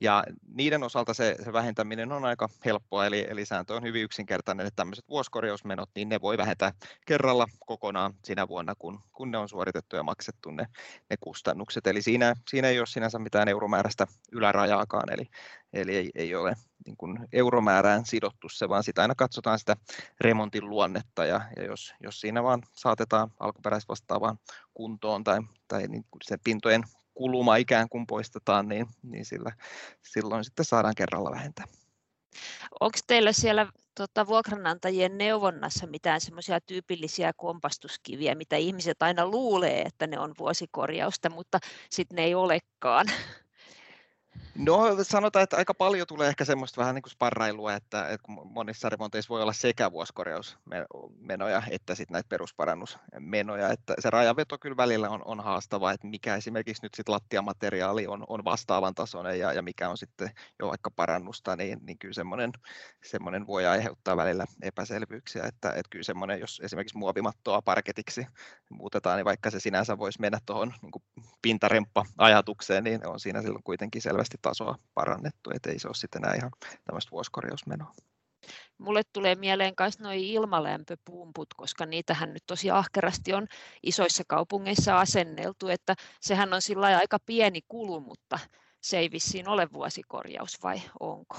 Ja 0.01 0.23
niiden 0.55 0.83
osalta 0.83 1.13
se, 1.13 1.35
se 1.43 1.53
vähentäminen 1.53 2.11
on 2.11 2.25
aika 2.25 2.49
helppoa, 2.65 3.05
eli, 3.05 3.25
eli 3.29 3.45
sääntö 3.45 3.75
on 3.75 3.83
hyvin 3.83 4.03
yksinkertainen, 4.03 4.67
että 4.67 4.75
tämmöiset 4.75 5.09
vuosikorjausmenot, 5.09 5.89
niin 5.95 6.09
ne 6.09 6.21
voi 6.21 6.37
vähentää 6.37 6.73
kerralla 7.05 7.47
kokonaan 7.59 8.13
sinä 8.23 8.47
vuonna, 8.47 8.75
kun, 8.75 8.99
kun 9.13 9.31
ne 9.31 9.37
on 9.37 9.49
suoritettu 9.49 9.95
ja 9.95 10.03
maksettu 10.03 10.51
ne, 10.51 10.65
ne 11.09 11.17
kustannukset. 11.19 11.87
Eli 11.87 12.01
siinä, 12.01 12.35
siinä 12.49 12.67
ei 12.67 12.79
ole 12.79 12.87
sinänsä 12.87 13.19
mitään 13.19 13.47
euromääräistä 13.47 14.07
ylärajaakaan, 14.31 15.13
eli, 15.13 15.29
eli 15.73 15.95
ei, 15.95 16.09
ei 16.15 16.35
ole 16.35 16.55
niin 16.85 16.97
kuin 16.97 17.27
euromäärään 17.33 18.05
sidottu 18.05 18.49
se, 18.49 18.69
vaan 18.69 18.83
sitä 18.83 19.01
aina 19.01 19.15
katsotaan 19.15 19.59
sitä 19.59 19.75
remontin 20.21 20.69
luonnetta, 20.69 21.25
ja, 21.25 21.41
ja 21.55 21.65
jos, 21.65 21.93
jos 22.03 22.21
siinä 22.21 22.43
vaan 22.43 22.61
saatetaan 22.71 23.31
alkuperäisvastaavaan 23.39 24.39
kuntoon 24.73 25.23
tai, 25.23 25.39
tai 25.67 25.87
niin 25.87 26.05
kuin 26.11 26.21
sen 26.23 26.39
pintojen 26.43 26.83
kuluma 27.19 27.55
ikään 27.55 27.89
kuin 27.89 28.07
poistetaan, 28.07 28.67
niin, 28.67 28.87
niin 29.03 29.25
sillä, 29.25 29.51
silloin 30.01 30.43
sitten 30.43 30.65
saadaan 30.65 30.95
kerralla 30.95 31.31
vähentää. 31.31 31.65
Onko 32.79 32.97
teillä 33.07 33.31
siellä 33.31 33.67
tota, 33.95 34.27
vuokranantajien 34.27 35.17
neuvonnassa 35.17 35.87
mitään 35.87 36.21
semmoisia 36.21 36.61
tyypillisiä 36.61 37.31
kompastuskiviä, 37.37 38.35
mitä 38.35 38.55
ihmiset 38.55 39.03
aina 39.03 39.25
luulee, 39.25 39.81
että 39.81 40.07
ne 40.07 40.19
on 40.19 40.33
vuosikorjausta, 40.39 41.29
mutta 41.29 41.59
sitten 41.89 42.15
ne 42.15 42.23
ei 42.23 42.35
olekaan? 42.35 43.05
No 44.59 45.03
sanotaan, 45.03 45.43
että 45.43 45.57
aika 45.57 45.73
paljon 45.73 46.07
tulee 46.07 46.29
ehkä 46.29 46.45
semmoista 46.45 46.81
vähän 46.81 46.95
niin 46.95 47.03
kuin 47.03 47.11
sparrailua, 47.11 47.73
että, 47.73 48.07
että 48.07 48.31
monissa 48.43 48.89
remonteissa 48.89 49.29
voi 49.29 49.41
olla 49.41 49.53
sekä 49.53 49.91
vuosikorjausmenoja 49.91 51.63
että 51.69 51.95
sitten 51.95 52.13
näitä 52.13 52.29
perusparannusmenoja, 52.29 53.69
että 53.69 53.93
se 53.99 54.09
rajaveto 54.09 54.57
kyllä 54.57 54.77
välillä 54.77 55.09
on, 55.09 55.21
on 55.25 55.39
haastava, 55.39 55.91
että 55.91 56.07
mikä 56.07 56.35
esimerkiksi 56.35 56.83
nyt 56.83 56.93
sitten 56.93 57.13
lattiamateriaali 57.13 58.07
on, 58.07 58.23
on 58.27 58.45
vastaavan 58.45 58.95
tasoinen 58.95 59.39
ja, 59.39 59.53
ja 59.53 59.61
mikä 59.61 59.89
on 59.89 59.97
sitten 59.97 60.31
jo 60.59 60.67
vaikka 60.67 60.91
parannusta, 60.91 61.55
niin, 61.55 61.79
niin 61.81 61.97
kyllä 61.97 62.13
semmoinen, 62.13 62.51
semmoinen 63.03 63.47
voi 63.47 63.65
aiheuttaa 63.65 64.17
välillä 64.17 64.45
epäselvyyksiä, 64.61 65.43
että, 65.43 65.69
että 65.69 65.89
kyllä 65.89 66.03
semmoinen, 66.03 66.39
jos 66.39 66.61
esimerkiksi 66.63 66.97
muovimattoa 66.97 67.61
parketiksi 67.61 68.27
muutetaan, 68.69 69.17
niin 69.17 69.25
vaikka 69.25 69.51
se 69.51 69.59
sinänsä 69.59 69.97
voisi 69.97 70.21
mennä 70.21 70.39
tuohon 70.45 70.73
niin 70.81 71.23
pintaremppa-ajatukseen, 71.41 72.83
niin 72.83 73.07
on 73.07 73.19
siinä 73.19 73.41
silloin 73.41 73.63
kuitenkin 73.63 74.01
selvästi 74.01 74.37
tasoa 74.49 74.75
parannettu, 74.93 75.49
että 75.53 75.71
ei 75.71 75.79
se 75.79 75.87
ole 75.87 75.95
sitten 75.95 76.23
enää 76.23 76.35
ihan 76.35 76.51
tämmöistä 76.83 77.11
vuosikorjausmenoa. 77.11 77.93
Mulle 78.77 79.01
tulee 79.13 79.35
mieleen 79.35 79.73
myös 79.79 79.99
nuo 79.99 80.11
ilmalämpöpumput, 80.15 81.53
koska 81.53 81.85
niitähän 81.85 82.33
nyt 82.33 82.43
tosi 82.47 82.71
ahkerasti 82.71 83.33
on 83.33 83.47
isoissa 83.83 84.23
kaupungeissa 84.27 84.99
asenneltu, 84.99 85.67
että 85.67 85.95
sehän 86.21 86.53
on 86.53 86.61
sillä 86.61 86.85
aika 86.85 87.17
pieni 87.25 87.61
kulu, 87.67 87.99
mutta 87.99 88.39
se 88.81 88.97
ei 88.97 89.11
vissiin 89.11 89.47
ole 89.47 89.67
vuosikorjaus 89.73 90.63
vai 90.63 90.81
onko? 90.99 91.37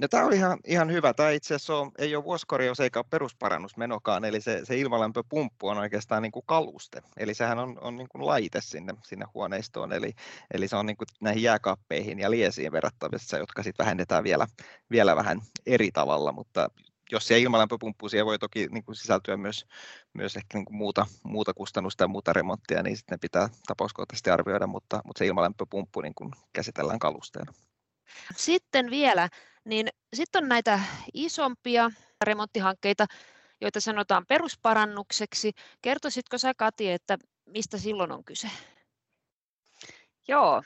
No, 0.00 0.08
tämä 0.08 0.24
on 0.24 0.32
ihan, 0.32 0.58
ihan 0.66 0.92
hyvä. 0.92 1.14
Tämä 1.14 1.30
itse 1.30 1.54
asiassa 1.54 1.76
on, 1.76 1.92
ei 1.98 2.16
ole 2.16 2.24
vuosikorjaus 2.24 2.80
eikä 2.80 2.98
ole 2.98 3.06
perusparannusmenokaan, 3.10 4.24
eli 4.24 4.40
se, 4.40 4.60
se 4.64 4.78
ilmalämpöpumppu 4.78 5.68
on 5.68 5.78
oikeastaan 5.78 6.22
niin 6.22 6.32
kuin 6.32 6.46
kaluste. 6.46 7.02
Eli 7.16 7.34
sehän 7.34 7.58
on, 7.58 7.78
on 7.80 7.96
niin 7.96 8.08
kuin 8.08 8.26
laite 8.26 8.60
sinne, 8.60 8.94
sinne 9.04 9.26
huoneistoon, 9.34 9.92
eli, 9.92 10.12
eli 10.54 10.68
se 10.68 10.76
on 10.76 10.86
niin 10.86 10.96
kuin 10.96 11.06
näihin 11.20 11.42
jääkaappeihin 11.42 12.18
ja 12.18 12.30
liesiin 12.30 12.72
verrattavissa, 12.72 13.38
jotka 13.38 13.62
sitten 13.62 13.84
vähennetään 13.84 14.24
vielä, 14.24 14.46
vielä 14.90 15.16
vähän 15.16 15.40
eri 15.66 15.90
tavalla, 15.92 16.32
mutta 16.32 16.68
jos 17.12 17.26
se 17.26 17.38
ilmalämpöpumppu, 17.38 18.08
siihen 18.08 18.26
voi 18.26 18.38
toki 18.38 18.66
niin 18.70 18.84
kuin 18.84 18.96
sisältyä 18.96 19.36
myös, 19.36 19.66
myös 20.12 20.36
ehkä 20.36 20.58
niin 20.58 20.64
kuin 20.64 20.76
muuta, 20.76 21.06
muuta 21.24 21.54
kustannusta 21.54 22.04
ja 22.04 22.08
muuta 22.08 22.32
remonttia, 22.32 22.82
niin 22.82 22.96
sitten 22.96 23.16
ne 23.16 23.18
pitää 23.20 23.48
tapauskohtaisesti 23.66 24.30
arvioida, 24.30 24.66
mutta, 24.66 25.00
mutta 25.04 25.18
se 25.18 25.26
ilmalämpöpumppu 25.26 26.00
niin 26.00 26.14
kuin 26.14 26.30
käsitellään 26.52 26.98
kalusteena. 26.98 27.52
Sitten 28.36 28.90
vielä 28.90 29.28
niin 29.64 29.88
sitten 30.14 30.44
on 30.44 30.48
näitä 30.48 30.80
isompia 31.14 31.90
remonttihankkeita, 32.24 33.06
joita 33.60 33.80
sanotaan 33.80 34.26
perusparannukseksi. 34.26 35.52
Kertoisitko 35.82 36.38
sä 36.38 36.54
Kati, 36.54 36.90
että 36.90 37.18
mistä 37.46 37.78
silloin 37.78 38.12
on 38.12 38.24
kyse? 38.24 38.50
Joo, 40.28 40.62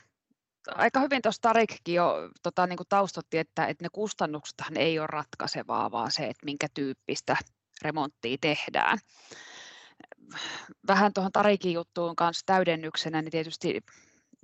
aika 0.68 1.00
hyvin 1.00 1.22
tuossa 1.22 1.42
Tarikkin 1.42 1.94
jo 1.94 2.14
tota, 2.42 2.66
niin 2.66 2.78
taustotti, 2.88 3.38
että, 3.38 3.66
että 3.66 3.84
ne 3.84 3.88
kustannuksethan 3.92 4.76
ei 4.76 4.98
ole 4.98 5.06
ratkaisevaa, 5.06 5.90
vaan 5.90 6.10
se, 6.10 6.22
että 6.22 6.44
minkä 6.44 6.66
tyyppistä 6.74 7.36
remonttia 7.82 8.36
tehdään. 8.40 8.98
Vähän 10.86 11.12
tuohon 11.12 11.32
Tarikin 11.32 11.72
juttuun 11.72 12.16
kanssa 12.16 12.42
täydennyksenä, 12.46 13.22
niin 13.22 13.30
tietysti 13.30 13.80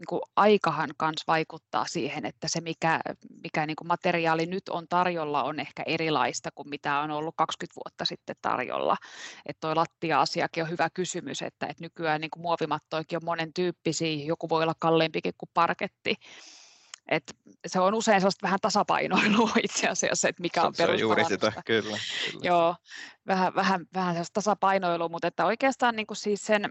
niin 0.01 0.07
kuin 0.07 0.23
aikahan 0.37 0.91
kanssa 0.97 1.25
vaikuttaa 1.27 1.85
siihen, 1.89 2.27
että 2.27 2.49
se 2.49 2.61
mikä, 2.61 3.01
mikä 3.43 3.67
niin 3.67 3.77
kuin 3.77 3.89
materiaali 3.89 4.47
nyt 4.47 4.69
on 4.69 4.87
tarjolla 4.89 5.43
on 5.43 5.61
ehkä 5.61 5.83
erilaista 5.87 6.51
kuin 6.55 6.69
mitä 6.69 6.99
on 6.99 7.11
ollut 7.11 7.35
20 7.37 7.75
vuotta 7.77 8.05
sitten 8.05 8.37
tarjolla. 8.43 8.97
Että 9.47 9.61
tuo 9.61 9.77
lattia-asiakin 9.77 10.63
on 10.63 10.71
hyvä 10.71 10.91
kysymys, 10.95 11.43
että, 11.43 11.67
että 11.67 11.85
nykyään 11.85 12.21
niin 12.21 12.31
kuin 12.31 12.43
muovimattoikin 12.43 13.17
on 13.17 13.25
monen 13.25 13.53
tyyppisiä, 13.53 14.25
joku 14.25 14.49
voi 14.49 14.63
olla 14.63 14.75
kalliimpikin 14.79 15.35
kuin 15.39 15.51
parketti. 15.55 16.15
Et 17.09 17.37
se 17.67 17.81
on 17.81 17.95
usein 17.95 18.21
sellaista 18.21 18.47
vähän 18.47 18.59
tasapainoilua 18.63 19.51
itse 19.65 19.89
asiassa, 19.89 20.29
että 20.29 20.43
mikä 20.43 20.63
on 20.63 20.73
perusparannusta. 20.77 21.03
juuri 21.03 21.25
sitä, 21.25 21.63
kyllä. 21.67 21.99
kyllä. 22.31 22.43
Joo, 22.43 22.77
vähän, 23.27 23.55
vähän, 23.55 23.87
vähän 23.95 24.15
sellaista 24.15 24.35
tasapainoilua, 24.35 25.09
mutta 25.09 25.29
että 25.29 25.47
oikeastaan 25.47 25.97
niin 25.97 26.07
kuin 26.07 26.17
siis 26.17 26.47
sen, 26.47 26.71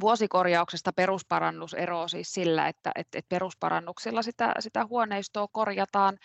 vuosikorjauksesta 0.00 0.92
perusparannus 0.92 1.74
eroaa 1.74 2.08
siis 2.08 2.32
sillä, 2.32 2.68
että, 2.68 2.92
että, 2.94 3.18
että 3.18 3.28
perusparannuksilla 3.28 4.22
sitä, 4.22 4.54
sitä 4.58 4.86
huoneistoa 4.86 5.48
korjataan 5.52 6.18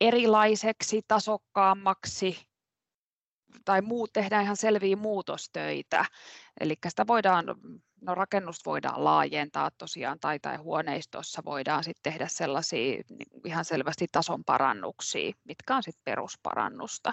erilaiseksi, 0.00 1.00
tasokkaammaksi 1.08 2.46
tai 3.64 3.82
muut, 3.82 4.12
tehdään 4.12 4.44
ihan 4.44 4.56
selviä 4.56 4.96
muutostöitä. 4.96 6.04
Eli 6.60 6.74
sitä 6.88 7.06
voidaan 7.06 7.44
No 8.00 8.14
rakennusta 8.14 8.70
voidaan 8.70 9.04
laajentaa 9.04 9.70
tosiaan 9.78 10.20
tai, 10.20 10.38
tai 10.38 10.56
huoneistossa 10.56 11.42
voidaan 11.44 11.84
sitten 11.84 12.12
tehdä 12.12 12.26
sellaisia 12.28 13.02
niin 13.08 13.26
ihan 13.44 13.64
selvästi 13.64 14.06
tason 14.12 14.44
parannuksia, 14.44 15.32
mitkä 15.44 15.76
on 15.76 15.82
sitten 15.82 16.02
perusparannusta. 16.04 17.12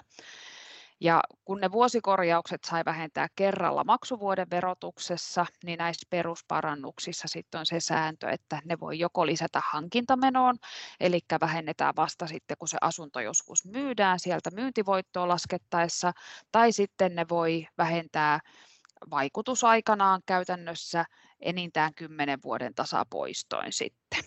Ja 1.00 1.22
kun 1.46 1.62
ne 1.62 1.72
vuosikorjaukset 1.72 2.64
sai 2.64 2.86
vähentää 2.86 3.28
kerralla 3.36 3.84
maksuvuoden 3.84 4.50
verotuksessa, 4.52 5.46
niin 5.64 5.78
näissä 5.78 6.08
perusparannuksissa 6.10 7.28
sitten 7.28 7.60
on 7.60 7.66
se 7.66 7.80
sääntö, 7.80 8.30
että 8.30 8.62
ne 8.66 8.80
voi 8.80 9.00
joko 9.00 9.26
lisätä 9.26 9.62
hankintamenoon, 9.72 10.56
eli 11.00 11.20
vähennetään 11.42 11.94
vasta 11.96 12.28
sitten, 12.28 12.58
kun 12.58 12.68
se 12.68 12.78
asunto 12.82 13.20
joskus 13.20 13.66
myydään 13.66 14.20
sieltä 14.20 14.52
myyntivoittoa 14.52 15.28
laskettaessa, 15.28 16.12
tai 16.52 16.72
sitten 16.72 17.16
ne 17.16 17.26
voi 17.30 17.68
vähentää 17.78 18.40
vaikutusaikanaan 19.10 20.22
käytännössä 20.26 21.06
enintään 21.40 21.94
10 21.96 22.40
vuoden 22.44 22.76
tasapoistoin 22.76 23.74
sitten. 23.74 24.24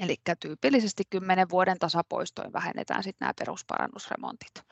Eli 0.00 0.16
tyypillisesti 0.40 1.02
10 1.10 1.50
vuoden 1.50 1.78
tasapoistoin 1.78 2.52
vähennetään 2.52 3.02
sitten 3.02 3.26
nämä 3.26 3.32
perusparannusremontit 3.38 4.62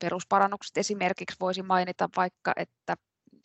perusparannukset 0.00 0.78
esimerkiksi 0.78 1.36
voisi 1.40 1.62
mainita 1.62 2.08
vaikka, 2.16 2.52
että 2.56 2.96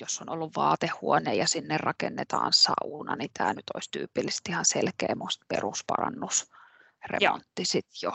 jos 0.01 0.21
on 0.21 0.29
ollut 0.29 0.55
vaatehuone 0.55 1.35
ja 1.35 1.47
sinne 1.47 1.77
rakennetaan 1.77 2.53
sauna, 2.53 3.15
niin 3.15 3.29
tämä 3.37 3.53
nyt 3.53 3.63
olisi 3.73 3.91
tyypillisesti 3.91 4.51
ihan 4.51 4.65
selkeä 4.65 5.15
perusparannusremontti 5.47 7.65
sitten 7.65 7.99
jo. 8.03 8.11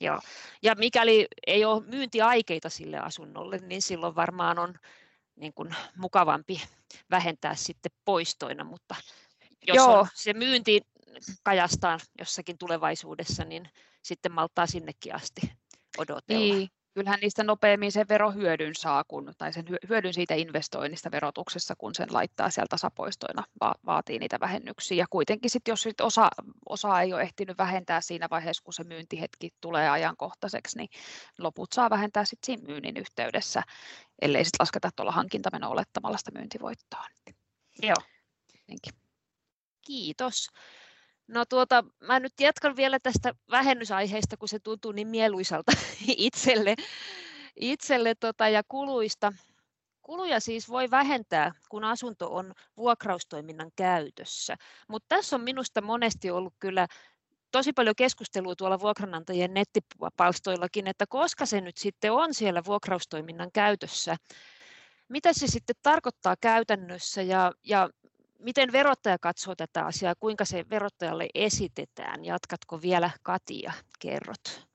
Joo. 0.00 0.20
Ja 0.62 0.74
mikäli 0.74 1.26
ei 1.46 1.64
ole 1.64 1.84
myyntiaikeita 1.84 2.68
sille 2.68 2.98
asunnolle, 2.98 3.58
niin 3.58 3.82
silloin 3.82 4.14
varmaan 4.14 4.58
on 4.58 4.74
niin 5.36 5.54
kuin 5.54 5.76
mukavampi 5.96 6.62
vähentää 7.10 7.54
sitten 7.54 7.92
poistoina, 8.04 8.64
mutta 8.64 8.94
jos 9.66 9.76
Joo. 9.76 9.98
on 9.98 10.06
se 10.14 10.32
myynti 10.32 10.80
kajastaan 11.42 12.00
jossakin 12.18 12.58
tulevaisuudessa, 12.58 13.44
niin 13.44 13.70
sitten 14.02 14.32
maltaa 14.32 14.66
sinnekin 14.66 15.14
asti 15.14 15.40
odotella. 15.98 16.40
Niin, 16.40 16.68
kyllähän 16.98 17.20
niistä 17.20 17.44
nopeammin 17.44 17.92
sen 17.92 18.08
verohyödyn 18.08 18.74
saa, 18.74 19.04
kun, 19.04 19.34
tai 19.38 19.52
sen 19.52 19.64
hyödyn 19.88 20.14
siitä 20.14 20.34
investoinnista 20.34 21.10
verotuksessa, 21.10 21.76
kun 21.76 21.94
sen 21.94 22.08
laittaa 22.10 22.50
sieltä 22.50 22.68
tasapoistoina, 22.70 23.44
va- 23.60 23.74
vaatii 23.86 24.18
niitä 24.18 24.40
vähennyksiä. 24.40 24.96
Ja 24.96 25.06
kuitenkin 25.10 25.50
sitten, 25.50 25.72
jos 25.72 25.82
sit 25.82 26.00
osa, 26.00 26.28
osa 26.68 27.00
ei 27.00 27.12
ole 27.12 27.22
ehtinyt 27.22 27.58
vähentää 27.58 28.00
siinä 28.00 28.26
vaiheessa, 28.30 28.64
kun 28.64 28.72
se 28.72 28.84
myyntihetki 28.84 29.50
tulee 29.60 29.88
ajankohtaiseksi, 29.88 30.78
niin 30.78 30.88
loput 31.38 31.72
saa 31.72 31.90
vähentää 31.90 32.24
sitten 32.24 32.46
siinä 32.46 32.66
myynnin 32.66 32.96
yhteydessä, 32.96 33.62
ellei 34.22 34.44
sitten 34.44 34.60
lasketa 34.60 34.90
tuolla 34.96 35.12
hankintameno 35.12 35.70
olettamalla 35.70 36.18
sitä 36.18 36.30
myyntivoittoa. 36.30 37.04
Joo. 37.82 37.96
Kiitos. 39.86 40.48
No 41.28 41.44
tuota, 41.44 41.84
mä 42.00 42.20
nyt 42.20 42.32
jatkan 42.40 42.76
vielä 42.76 42.98
tästä 43.00 43.34
vähennysaiheesta, 43.50 44.36
kun 44.36 44.48
se 44.48 44.58
tuntuu 44.58 44.92
niin 44.92 45.08
mieluisalta 45.08 45.72
itselle, 46.06 46.74
itselle 47.56 48.14
tota, 48.14 48.48
ja 48.48 48.62
kuluista. 48.68 49.32
Kuluja 50.02 50.40
siis 50.40 50.68
voi 50.68 50.90
vähentää, 50.90 51.52
kun 51.68 51.84
asunto 51.84 52.34
on 52.34 52.54
vuokraustoiminnan 52.76 53.70
käytössä, 53.76 54.56
mutta 54.88 55.16
tässä 55.16 55.36
on 55.36 55.42
minusta 55.42 55.80
monesti 55.80 56.30
ollut 56.30 56.54
kyllä 56.60 56.86
tosi 57.50 57.72
paljon 57.72 57.94
keskustelua 57.96 58.56
tuolla 58.56 58.80
vuokranantajien 58.80 59.54
nettipalstoillakin, 59.54 60.86
että 60.86 61.04
koska 61.08 61.46
se 61.46 61.60
nyt 61.60 61.76
sitten 61.76 62.12
on 62.12 62.34
siellä 62.34 62.62
vuokraustoiminnan 62.64 63.52
käytössä, 63.52 64.16
mitä 65.08 65.32
se 65.32 65.46
sitten 65.46 65.76
tarkoittaa 65.82 66.34
käytännössä? 66.40 67.22
Ja, 67.22 67.52
ja 67.64 67.90
miten 68.38 68.72
verottaja 68.72 69.18
katsoo 69.18 69.54
tätä 69.54 69.84
asiaa, 69.84 70.14
kuinka 70.20 70.44
se 70.44 70.64
verottajalle 70.70 71.28
esitetään? 71.34 72.24
Jatkatko 72.24 72.82
vielä 72.82 73.10
Katia, 73.22 73.72
kerrot? 73.98 74.68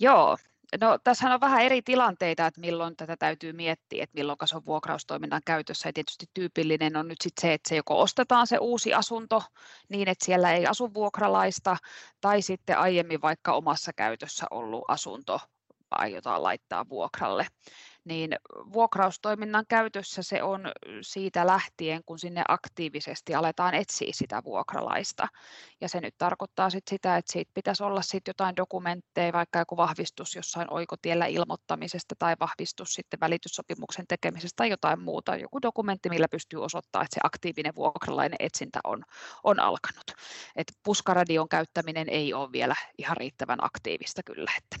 Joo, 0.00 0.36
No, 0.80 0.98
tässä 1.04 1.34
on 1.34 1.40
vähän 1.40 1.62
eri 1.62 1.82
tilanteita, 1.82 2.46
että 2.46 2.60
milloin 2.60 2.96
tätä 2.96 3.16
täytyy 3.16 3.52
miettiä, 3.52 4.04
että 4.04 4.14
milloin 4.14 4.38
se 4.44 4.56
on 4.56 4.66
vuokraustoiminnan 4.66 5.40
käytössä. 5.44 5.88
Ja 5.88 5.92
tietysti 5.92 6.26
tyypillinen 6.34 6.96
on 6.96 7.08
nyt 7.08 7.20
sit 7.22 7.32
se, 7.40 7.52
että 7.52 7.68
se 7.68 7.76
joko 7.76 8.00
ostetaan 8.00 8.46
se 8.46 8.58
uusi 8.58 8.94
asunto 8.94 9.42
niin, 9.88 10.08
että 10.08 10.24
siellä 10.24 10.52
ei 10.52 10.66
asu 10.66 10.94
vuokralaista, 10.94 11.76
tai 12.20 12.42
sitten 12.42 12.78
aiemmin 12.78 13.22
vaikka 13.22 13.52
omassa 13.52 13.92
käytössä 13.92 14.46
ollut 14.50 14.84
asunto 14.88 15.40
aiotaan 15.90 16.42
laittaa 16.42 16.88
vuokralle 16.88 17.46
niin 18.08 18.36
vuokraustoiminnan 18.72 19.64
käytössä 19.68 20.22
se 20.22 20.42
on 20.42 20.60
siitä 21.00 21.46
lähtien, 21.46 22.02
kun 22.06 22.18
sinne 22.18 22.42
aktiivisesti 22.48 23.34
aletaan 23.34 23.74
etsiä 23.74 24.08
sitä 24.12 24.42
vuokralaista. 24.44 25.28
Ja 25.80 25.88
se 25.88 26.00
nyt 26.00 26.14
tarkoittaa 26.18 26.70
sit 26.70 26.88
sitä, 26.88 27.16
että 27.16 27.32
siitä 27.32 27.50
pitäisi 27.54 27.82
olla 27.82 28.02
sit 28.02 28.28
jotain 28.28 28.56
dokumentteja, 28.56 29.32
vaikka 29.32 29.58
joku 29.58 29.76
vahvistus 29.76 30.36
jossain 30.36 30.72
oikotiellä 30.72 31.26
ilmoittamisesta 31.26 32.14
tai 32.18 32.36
vahvistus 32.40 32.94
sitten 32.94 33.20
välityssopimuksen 33.20 34.04
tekemisestä 34.08 34.56
tai 34.56 34.70
jotain 34.70 35.00
muuta. 35.00 35.36
Joku 35.36 35.62
dokumentti, 35.62 36.08
millä 36.08 36.28
pystyy 36.30 36.64
osoittamaan, 36.64 37.04
että 37.04 37.14
se 37.14 37.20
aktiivinen 37.24 37.74
vuokralainen 37.74 38.36
etsintä 38.38 38.80
on, 38.84 39.02
on 39.44 39.60
alkanut. 39.60 40.12
Et 40.56 40.72
puskaradion 40.82 41.48
käyttäminen 41.48 42.08
ei 42.08 42.34
ole 42.34 42.52
vielä 42.52 42.76
ihan 42.98 43.16
riittävän 43.16 43.64
aktiivista 43.64 44.22
kyllä. 44.22 44.52
Että 44.58 44.76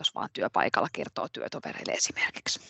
jos 0.00 0.14
vaan 0.14 0.28
työpaikalla 0.32 0.88
kertoo 0.92 1.28
työtovereille 1.32 1.92
esimerkiksi. 1.92 2.60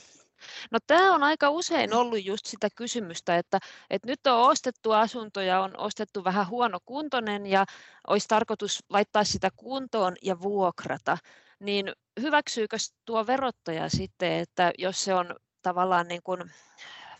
No 0.70 0.78
tämä 0.86 1.14
on 1.14 1.22
aika 1.22 1.50
usein 1.50 1.94
ollut 1.94 2.24
just 2.24 2.46
sitä 2.46 2.68
kysymystä, 2.76 3.36
että, 3.36 3.58
että 3.90 4.08
nyt 4.08 4.26
on 4.26 4.50
ostettu 4.50 4.92
asunto 4.92 5.40
ja 5.40 5.60
on 5.60 5.76
ostettu 5.76 6.24
vähän 6.24 6.48
huonokuntoinen 6.48 7.46
ja 7.46 7.64
olisi 8.06 8.28
tarkoitus 8.28 8.84
laittaa 8.88 9.24
sitä 9.24 9.50
kuntoon 9.56 10.16
ja 10.22 10.40
vuokrata, 10.40 11.18
niin 11.60 11.92
hyväksyykö 12.20 12.76
tuo 13.04 13.26
verottaja 13.26 13.88
sitten, 13.88 14.32
että 14.32 14.72
jos 14.78 15.04
se 15.04 15.14
on 15.14 15.36
tavallaan 15.62 16.08
niin 16.08 16.22
kuin 16.24 16.50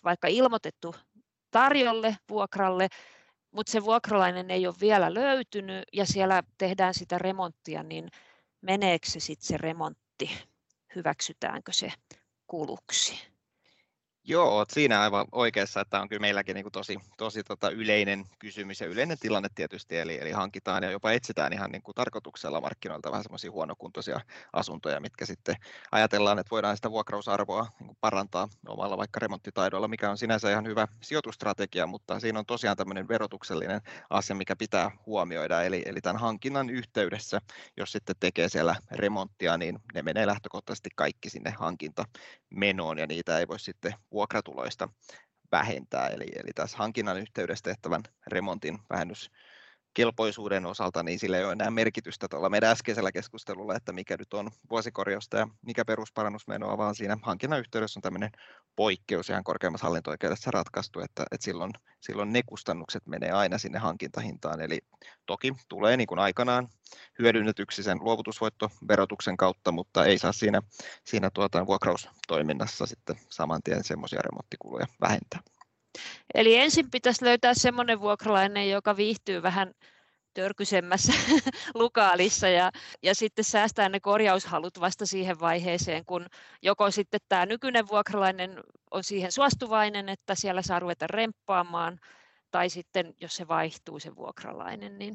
vaikka 0.05 0.29
ilmoitettu 0.29 0.95
tarjolle 1.51 2.17
vuokralle, 2.29 2.89
mutta 3.51 3.73
se 3.73 3.85
vuokralainen 3.85 4.51
ei 4.51 4.67
ole 4.67 4.75
vielä 4.81 5.15
löytynyt 5.15 5.85
ja 5.93 6.07
siellä 6.07 6.43
tehdään 6.59 6.95
sitä 6.95 7.19
remonttia, 7.19 7.83
niin 7.83 8.09
meneekö 8.61 9.07
se 9.11 9.21
sitten 9.21 9.47
se 9.47 9.57
remontti, 9.57 10.31
hyväksytäänkö 10.95 11.73
se 11.73 11.93
kuluksi. 12.47 13.30
Joo, 14.25 14.57
olet 14.57 14.71
siinä 14.71 15.01
aivan 15.01 15.27
oikeassa, 15.33 15.81
että 15.81 16.01
on 16.01 16.09
kyllä 16.09 16.21
meilläkin 16.21 16.55
niin 16.55 16.65
kuin 16.65 16.73
tosi, 16.73 16.97
tosi 17.17 17.43
tota 17.45 17.71
yleinen 17.71 18.25
kysymys 18.39 18.81
ja 18.81 18.87
yleinen 18.87 19.19
tilanne 19.19 19.49
tietysti, 19.55 19.99
eli, 19.99 20.19
eli 20.21 20.31
hankitaan 20.31 20.83
ja 20.83 20.91
jopa 20.91 21.13
etsitään 21.13 21.53
ihan 21.53 21.71
niin 21.71 21.83
kuin 21.83 21.95
tarkoituksella 21.95 22.61
markkinoilta 22.61 23.11
vähän 23.11 23.23
semmoisia 23.23 23.51
huonokuntoisia 23.51 24.21
asuntoja, 24.53 25.01
mitkä 25.01 25.27
sitten 25.27 25.57
ajatellaan, 25.93 26.39
että 26.39 26.51
voidaan 26.51 26.77
sitä 26.77 26.91
vuokrausarvoa 26.91 27.67
niin 27.79 27.87
kuin 27.87 27.97
parantaa 28.01 28.49
omalla 28.69 28.97
vaikka 28.99 29.21
remonttitaidolla, 29.21 29.89
mikä 29.89 30.11
on 30.11 30.19
sinänsä 30.19 30.51
ihan 30.51 30.67
hyvä 30.67 30.89
sijoitustrategia, 31.03 31.87
mutta 31.87 32.21
siinä 32.21 32.39
on 32.39 32.47
tosiaan 32.47 32.77
tämmöinen 32.77 33.09
verotuksellinen 33.09 33.81
asia, 34.11 34.37
mikä 34.37 34.57
pitää 34.57 34.91
huomioida, 35.07 35.63
eli, 35.63 35.83
eli 35.87 36.01
tämän 36.01 36.21
hankinnan 36.21 36.71
yhteydessä, 36.71 37.41
jos 37.77 37.93
sitten 37.93 38.17
tekee 38.21 38.49
siellä 38.49 38.77
remonttia, 38.91 39.57
niin 39.57 39.79
ne 39.95 40.03
menee 40.03 40.27
lähtökohtaisesti 40.27 40.91
kaikki 40.97 41.31
sinne 41.31 41.55
hankintamenoon 41.59 42.99
ja 42.99 43.07
niitä 43.07 43.39
ei 43.39 43.49
voi 43.49 43.61
sitten 43.61 43.95
vuokratuloista 44.13 44.89
vähentää. 45.53 46.09
Eli, 46.09 46.27
eli 46.35 46.51
tässä 46.55 46.79
hankinnan 46.79 47.19
yhteydessä 47.19 47.63
tehtävän 47.63 48.03
remontin 48.27 48.79
vähennys 48.91 49.31
kelpoisuuden 49.95 50.67
osalta, 50.67 51.03
niin 51.03 51.19
sillä 51.19 51.39
ei 51.39 51.45
ole 51.45 51.53
enää 51.53 51.71
merkitystä 51.71 52.27
tuolla 52.29 52.49
meidän 52.49 52.71
äskeisellä 52.71 53.13
keskustelulla, 53.13 53.77
että 53.77 53.93
mikä 53.93 54.17
nyt 54.19 54.35
on 54.35 54.51
vuosikorjausta 54.71 55.37
ja 55.37 55.49
mikä 55.67 55.85
perusparannusmenoa, 55.85 56.79
vaan 56.79 56.95
siinä 56.95 57.17
hankinnan 57.23 57.61
yhteydessä 57.61 57.99
on 57.99 58.03
tämmöinen 58.03 58.31
poikkeus 58.77 59.31
ihan 59.31 59.45
korkeimmassa 59.45 59.87
hallinto-oikeudessa 59.87 60.51
ratkaistu, 60.51 61.01
että, 61.01 61.23
että 61.31 61.45
silloin, 61.45 61.73
silloin 62.01 62.33
ne 62.33 62.43
kustannukset 62.47 63.07
menee 63.07 63.31
aina 63.31 63.59
sinne 63.59 63.79
hankintahintaan. 63.79 64.61
Eli 64.61 64.79
toki 65.27 65.53
tulee 65.69 65.97
niin 65.97 66.07
kuin 66.07 66.19
aikanaan 66.19 66.69
hyödynnetyksi 67.19 67.83
sen 67.83 67.99
luovutusvoittoverotuksen 68.01 69.37
kautta, 69.37 69.73
mutta 69.73 70.05
ei 70.05 70.19
saa 70.19 70.33
siinä, 70.33 70.63
siinä 71.05 71.31
tuota, 71.35 71.67
vuokraustoiminnassa 71.67 72.87
sitten 72.87 73.17
saman 73.29 73.63
tien 73.65 73.85
semmoisia 73.85 74.21
remonttikuluja 74.23 74.87
vähentää. 75.01 75.41
Eli 76.35 76.57
ensin 76.57 76.91
pitäisi 76.91 77.25
löytää 77.25 77.55
semmoinen 77.55 78.01
vuokralainen, 78.01 78.71
joka 78.71 78.97
viihtyy 78.97 79.43
vähän 79.43 79.75
törkysemmässä 80.35 81.13
lukaalissa 81.75 82.49
ja, 82.49 82.71
ja 83.03 83.15
sitten 83.15 83.45
säästää 83.45 83.89
ne 83.89 84.01
korjaushalut 84.01 84.81
vasta 84.81 85.07
siihen 85.07 85.41
vaiheeseen, 85.41 86.05
kun 86.05 86.27
joko 86.63 86.91
sitten 86.91 87.21
tämä 87.29 87.47
nykyinen 87.47 87.89
vuokralainen 87.89 88.61
on 88.91 89.05
siihen 89.05 89.33
suostuvainen, 89.33 90.09
että 90.09 90.35
siellä 90.35 90.63
saa 90.63 90.81
ruveta 90.81 91.07
remppaamaan, 91.07 92.01
tai 92.51 92.71
sitten 92.71 93.15
jos 93.21 93.37
se 93.37 93.49
vaihtuu 93.49 93.99
se 94.01 94.17
vuokralainen, 94.17 94.99
niin 94.99 95.15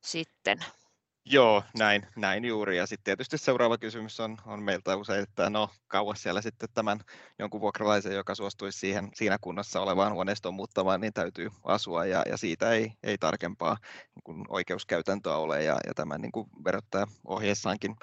sitten 0.00 0.58
Joo, 1.28 1.62
näin, 1.78 2.06
näin 2.16 2.44
juuri. 2.44 2.76
Ja 2.76 2.86
sitten 2.86 3.04
tietysti 3.04 3.38
seuraava 3.38 3.78
kysymys 3.78 4.20
on, 4.20 4.36
on 4.46 4.62
meiltä 4.62 4.96
usein, 4.96 5.22
että 5.22 5.50
no 5.50 5.70
kauas 5.88 6.22
siellä 6.22 6.42
sitten 6.42 6.68
tämän 6.74 7.00
jonkun 7.38 7.60
vuokralaisen, 7.60 8.14
joka 8.14 8.34
suostuisi 8.34 8.78
siihen, 8.78 9.08
siinä 9.14 9.38
kunnossa 9.40 9.80
olevaan 9.80 10.12
huoneistoon 10.12 10.54
muuttamaan, 10.54 11.00
niin 11.00 11.12
täytyy 11.12 11.50
asua 11.64 12.04
ja, 12.06 12.22
ja 12.30 12.36
siitä 12.36 12.70
ei, 12.70 12.92
ei 13.02 13.18
tarkempaa 13.18 13.76
niin 14.14 14.22
kuin 14.24 14.44
oikeuskäytäntöä 14.48 15.36
ole 15.36 15.62
ja, 15.62 15.76
ja 15.86 15.94
tämän 15.94 16.20
niin 16.20 16.32
kuin 16.32 16.48
verottaja 16.64 17.06
ohjeessaankin 17.24 17.96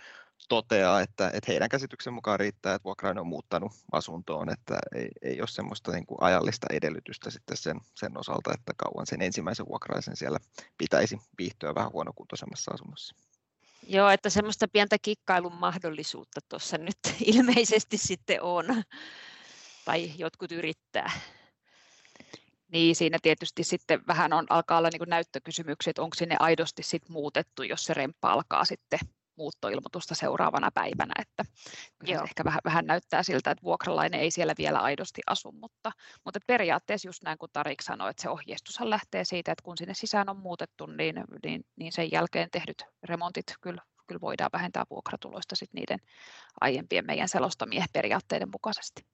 toteaa, 0.49 1.01
että, 1.01 1.27
että 1.27 1.51
heidän 1.51 1.69
käsityksen 1.69 2.13
mukaan 2.13 2.39
riittää, 2.39 2.75
että 2.75 2.83
vuokrainen 2.83 3.21
on 3.21 3.27
muuttanut 3.27 3.71
asuntoon, 3.91 4.49
että 4.49 4.79
ei, 4.95 5.09
ei 5.21 5.41
ole 5.41 5.47
semmoista 5.47 5.91
niin 5.91 6.05
kuin 6.05 6.17
ajallista 6.21 6.67
edellytystä 6.73 7.29
sitten 7.29 7.57
sen, 7.57 7.81
sen 7.95 8.17
osalta, 8.17 8.53
että 8.53 8.73
kauan 8.77 9.07
sen 9.07 9.21
ensimmäisen 9.21 9.65
vuokraisen 9.65 10.15
siellä 10.15 10.39
pitäisi 10.77 11.17
viihtyä 11.37 11.75
vähän 11.75 11.91
huonokuntoisemmassa 11.91 12.71
asunnossa. 12.73 13.15
Joo, 13.87 14.09
että 14.09 14.29
semmoista 14.29 14.67
pientä 14.67 14.97
kikkailun 15.01 15.55
mahdollisuutta 15.55 16.39
tuossa 16.49 16.77
nyt 16.77 16.97
ilmeisesti 17.35 17.97
sitten 17.97 18.41
on, 18.41 18.83
tai 19.85 20.11
jotkut 20.17 20.51
yrittää. 20.51 21.11
Niin, 22.71 22.95
siinä 22.95 23.17
tietysti 23.21 23.63
sitten 23.63 24.01
vähän 24.07 24.33
on, 24.33 24.45
alkaa 24.49 24.77
olla 24.77 24.89
niin 24.89 25.09
näyttökysymyksiä, 25.09 25.91
että 25.91 26.01
onko 26.01 26.15
sinne 26.15 26.35
aidosti 26.39 26.83
sit 26.83 27.09
muutettu, 27.09 27.63
jos 27.63 27.85
se 27.85 27.93
remppa 27.93 28.31
alkaa 28.33 28.65
sitten 28.65 28.99
muuttoilmoitusta 29.35 30.15
seuraavana 30.15 30.71
päivänä, 30.73 31.13
että 31.19 31.43
Joo. 32.03 32.23
ehkä 32.23 32.43
vähän, 32.43 32.59
vähän 32.65 32.85
näyttää 32.85 33.23
siltä, 33.23 33.51
että 33.51 33.63
vuokralainen 33.63 34.19
ei 34.19 34.31
siellä 34.31 34.53
vielä 34.57 34.79
aidosti 34.79 35.21
asu, 35.27 35.51
mutta, 35.51 35.91
mutta 36.25 36.39
periaatteessa 36.47 37.07
just 37.07 37.23
näin 37.23 37.37
kuin 37.37 37.51
Tarik 37.53 37.81
sanoi, 37.81 38.09
että 38.09 38.21
se 38.21 38.29
ohjeistushan 38.29 38.89
lähtee 38.89 39.23
siitä, 39.23 39.51
että 39.51 39.63
kun 39.63 39.77
sinne 39.77 39.93
sisään 39.93 40.29
on 40.29 40.37
muutettu, 40.37 40.85
niin, 40.85 41.15
niin, 41.43 41.65
niin 41.75 41.91
sen 41.91 42.11
jälkeen 42.11 42.49
tehdyt 42.51 42.83
remontit 43.03 43.45
kyllä, 43.61 43.81
kyllä 44.07 44.21
voidaan 44.21 44.49
vähentää 44.53 44.83
vuokratuloista 44.89 45.55
sit 45.55 45.73
niiden 45.73 45.99
aiempien 46.61 47.05
meidän 47.05 47.29
selostamien 47.29 47.85
periaatteiden 47.93 48.49
mukaisesti. 48.51 49.05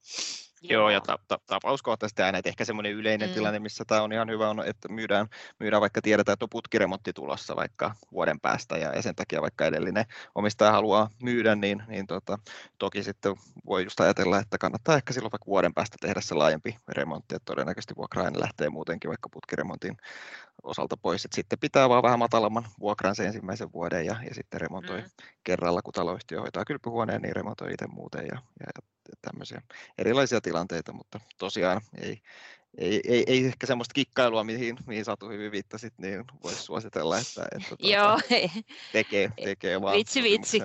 Joo, 0.62 0.90
ja 0.90 1.00
ta- 1.00 1.18
ta- 1.28 1.40
tapauskohtaisesti 1.46 2.22
aina, 2.22 2.38
että 2.38 2.48
ehkä 2.48 2.64
semmoinen 2.64 2.92
yleinen 2.92 3.28
mm. 3.28 3.34
tilanne, 3.34 3.58
missä 3.58 3.84
tämä 3.84 4.02
on 4.02 4.12
ihan 4.12 4.30
hyvä, 4.30 4.50
on, 4.50 4.66
että 4.66 4.88
myydään, 4.88 5.26
myydään 5.60 5.80
vaikka 5.80 6.02
tiedetään, 6.02 6.32
että 6.32 6.44
on 6.44 6.50
putkiremontti 6.50 7.12
tulossa 7.12 7.56
vaikka 7.56 7.94
vuoden 8.12 8.40
päästä, 8.40 8.78
ja, 8.78 8.94
ja 8.94 9.02
sen 9.02 9.14
takia 9.14 9.42
vaikka 9.42 9.66
edellinen 9.66 10.04
omistaja 10.34 10.72
haluaa 10.72 11.10
myydä, 11.22 11.54
niin, 11.54 11.82
niin 11.88 12.06
tota, 12.06 12.38
toki 12.78 13.02
sitten 13.02 13.34
voi 13.66 13.84
just 13.84 14.00
ajatella, 14.00 14.38
että 14.38 14.58
kannattaa 14.58 14.96
ehkä 14.96 15.12
silloin 15.12 15.32
vaikka 15.32 15.46
vuoden 15.46 15.74
päästä 15.74 15.96
tehdä 16.00 16.20
se 16.20 16.34
laajempi 16.34 16.76
remontti, 16.88 17.34
että 17.36 17.52
todennäköisesti 17.52 17.96
vuokra 17.96 18.24
lähtee 18.34 18.68
muutenkin 18.68 19.08
vaikka 19.08 19.28
putkiremontin 19.28 19.96
osalta 20.62 20.96
pois, 20.96 21.24
että 21.24 21.34
sitten 21.34 21.58
pitää 21.58 21.88
vaan 21.88 22.02
vähän 22.02 22.18
matalamman 22.18 22.64
vuokran 22.80 23.14
sen 23.14 23.26
ensimmäisen 23.26 23.72
vuoden 23.72 24.06
ja, 24.06 24.16
ja 24.28 24.34
sitten 24.34 24.60
remontoi 24.60 25.00
mm. 25.00 25.06
kerralla, 25.44 25.82
kun 25.82 25.92
taloyhtiö 25.92 26.40
hoitaa 26.40 26.64
kylpyhuoneen, 26.64 27.22
niin 27.22 27.36
remontoi 27.36 27.72
itse 27.72 27.86
muuten 27.86 28.26
ja, 28.26 28.38
ja 28.60 28.82
tämmöisiä 29.22 29.62
erilaisia 29.98 30.40
tilanteita, 30.40 30.92
mutta 30.92 31.20
tosiaan 31.38 31.80
ei, 32.02 32.22
ei, 32.78 33.00
ei, 33.08 33.24
ei 33.26 33.46
ehkä 33.46 33.66
semmoista 33.66 33.92
kikkailua, 33.92 34.44
mihin, 34.44 34.76
mihin 34.86 35.04
Satu 35.04 35.28
hyvin 35.28 35.52
viittasit, 35.52 35.94
niin 35.98 36.24
voisi 36.42 36.62
suositella, 36.62 37.18
että, 37.18 37.44
että 37.56 37.68
tuota, 37.76 37.94
Joo, 37.94 38.20
tekee, 38.92 39.32
tekee 39.44 39.80
vaan. 39.80 39.96
Vitsi, 39.96 40.22
vitsi. 40.22 40.60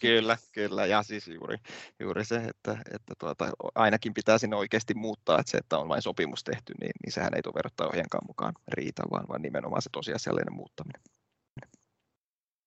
Kyllä, 0.00 0.38
kyllä, 0.52 0.86
ja 0.86 1.02
siis 1.02 1.28
juuri, 1.28 1.56
juuri 2.00 2.24
se, 2.24 2.36
että, 2.36 2.78
että 2.94 3.14
tuota, 3.18 3.50
ainakin 3.74 4.14
pitää 4.14 4.38
sinne 4.38 4.56
oikeasti 4.56 4.94
muuttaa, 4.94 5.38
että 5.40 5.50
se, 5.50 5.58
että 5.58 5.78
on 5.78 5.88
vain 5.88 6.02
sopimus 6.02 6.44
tehty, 6.44 6.74
niin, 6.80 6.92
niin 7.04 7.12
sehän 7.12 7.34
ei 7.34 7.42
tuo 7.42 7.52
ohjeenkaan 7.88 8.26
mukaan 8.26 8.54
riitä, 8.68 9.02
vaan, 9.10 9.28
vaan 9.28 9.42
nimenomaan 9.42 9.82
se 9.82 9.90
tosiasiallinen 9.92 10.54
muuttaminen. 10.54 11.02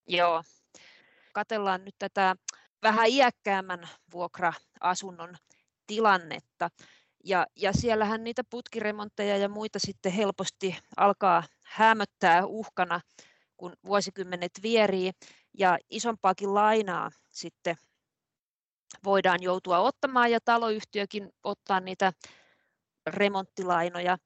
Joo, 0.08 0.44
katellaan 1.34 1.86
nyt 1.86 1.96
tätä 2.00 2.36
vähän 2.84 3.08
iäkkäämmän 3.10 3.90
vuokra-asunnon 4.12 5.38
tilannetta. 5.88 6.70
Ja, 7.26 7.48
ja 7.56 7.74
siellähän 7.74 8.24
niitä 8.24 8.44
putkiremontteja 8.50 9.38
ja 9.38 9.50
muita 9.50 9.80
sitten 9.80 10.12
helposti 10.12 10.78
alkaa 10.98 11.44
hämöttää 11.66 12.46
uhkana, 12.46 13.02
kun 13.58 13.74
vuosikymmenet 13.86 14.52
vierii 14.64 15.12
ja 15.58 15.78
isompaakin 15.90 16.54
lainaa 16.54 17.12
sitten 17.32 17.76
voidaan 19.04 19.44
joutua 19.44 19.80
ottamaan 19.80 20.32
ja 20.32 20.40
taloyhtiökin 20.46 21.30
ottaa 21.44 21.80
niitä 21.80 22.14
remonttilainoja. 23.08 24.18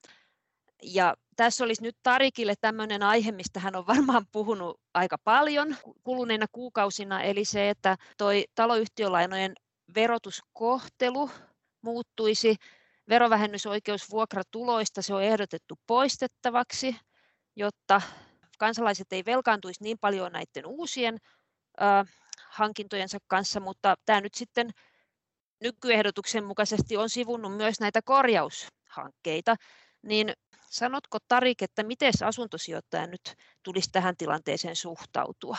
Ja 0.82 1.14
tässä 1.38 1.64
olisi 1.64 1.82
nyt 1.82 1.96
Tarikille 2.02 2.54
tämmöinen 2.60 3.02
aihe, 3.02 3.32
mistä 3.32 3.60
hän 3.60 3.76
on 3.76 3.86
varmaan 3.86 4.26
puhunut 4.32 4.80
aika 4.94 5.16
paljon 5.24 5.76
kuluneina 6.02 6.46
kuukausina, 6.52 7.22
eli 7.22 7.44
se, 7.44 7.70
että 7.70 7.96
toi 8.16 8.44
taloyhtiölainojen 8.54 9.54
verotuskohtelu 9.94 11.30
muuttuisi. 11.82 12.56
Verovähennysoikeus 13.08 14.10
vuokratuloista 14.10 15.02
se 15.02 15.14
on 15.14 15.22
ehdotettu 15.22 15.74
poistettavaksi, 15.86 16.96
jotta 17.56 18.02
kansalaiset 18.58 19.12
ei 19.12 19.24
velkaantuisi 19.26 19.82
niin 19.82 19.98
paljon 19.98 20.32
näiden 20.32 20.66
uusien 20.66 21.16
äh, 21.82 22.06
hankintojensa 22.48 23.18
kanssa, 23.26 23.60
mutta 23.60 23.94
tämä 24.06 24.20
nyt 24.20 24.34
sitten 24.34 24.70
nykyehdotuksen 25.62 26.44
mukaisesti 26.44 26.96
on 26.96 27.10
sivunnut 27.10 27.56
myös 27.56 27.80
näitä 27.80 28.00
korjaushankkeita, 28.04 29.56
niin 30.02 30.32
sanotko 30.70 31.18
Tarik, 31.28 31.62
että 31.62 31.82
miten 31.82 32.12
asuntosijoittaja 32.24 33.06
nyt 33.06 33.34
tulisi 33.62 33.90
tähän 33.92 34.16
tilanteeseen 34.16 34.76
suhtautua? 34.76 35.56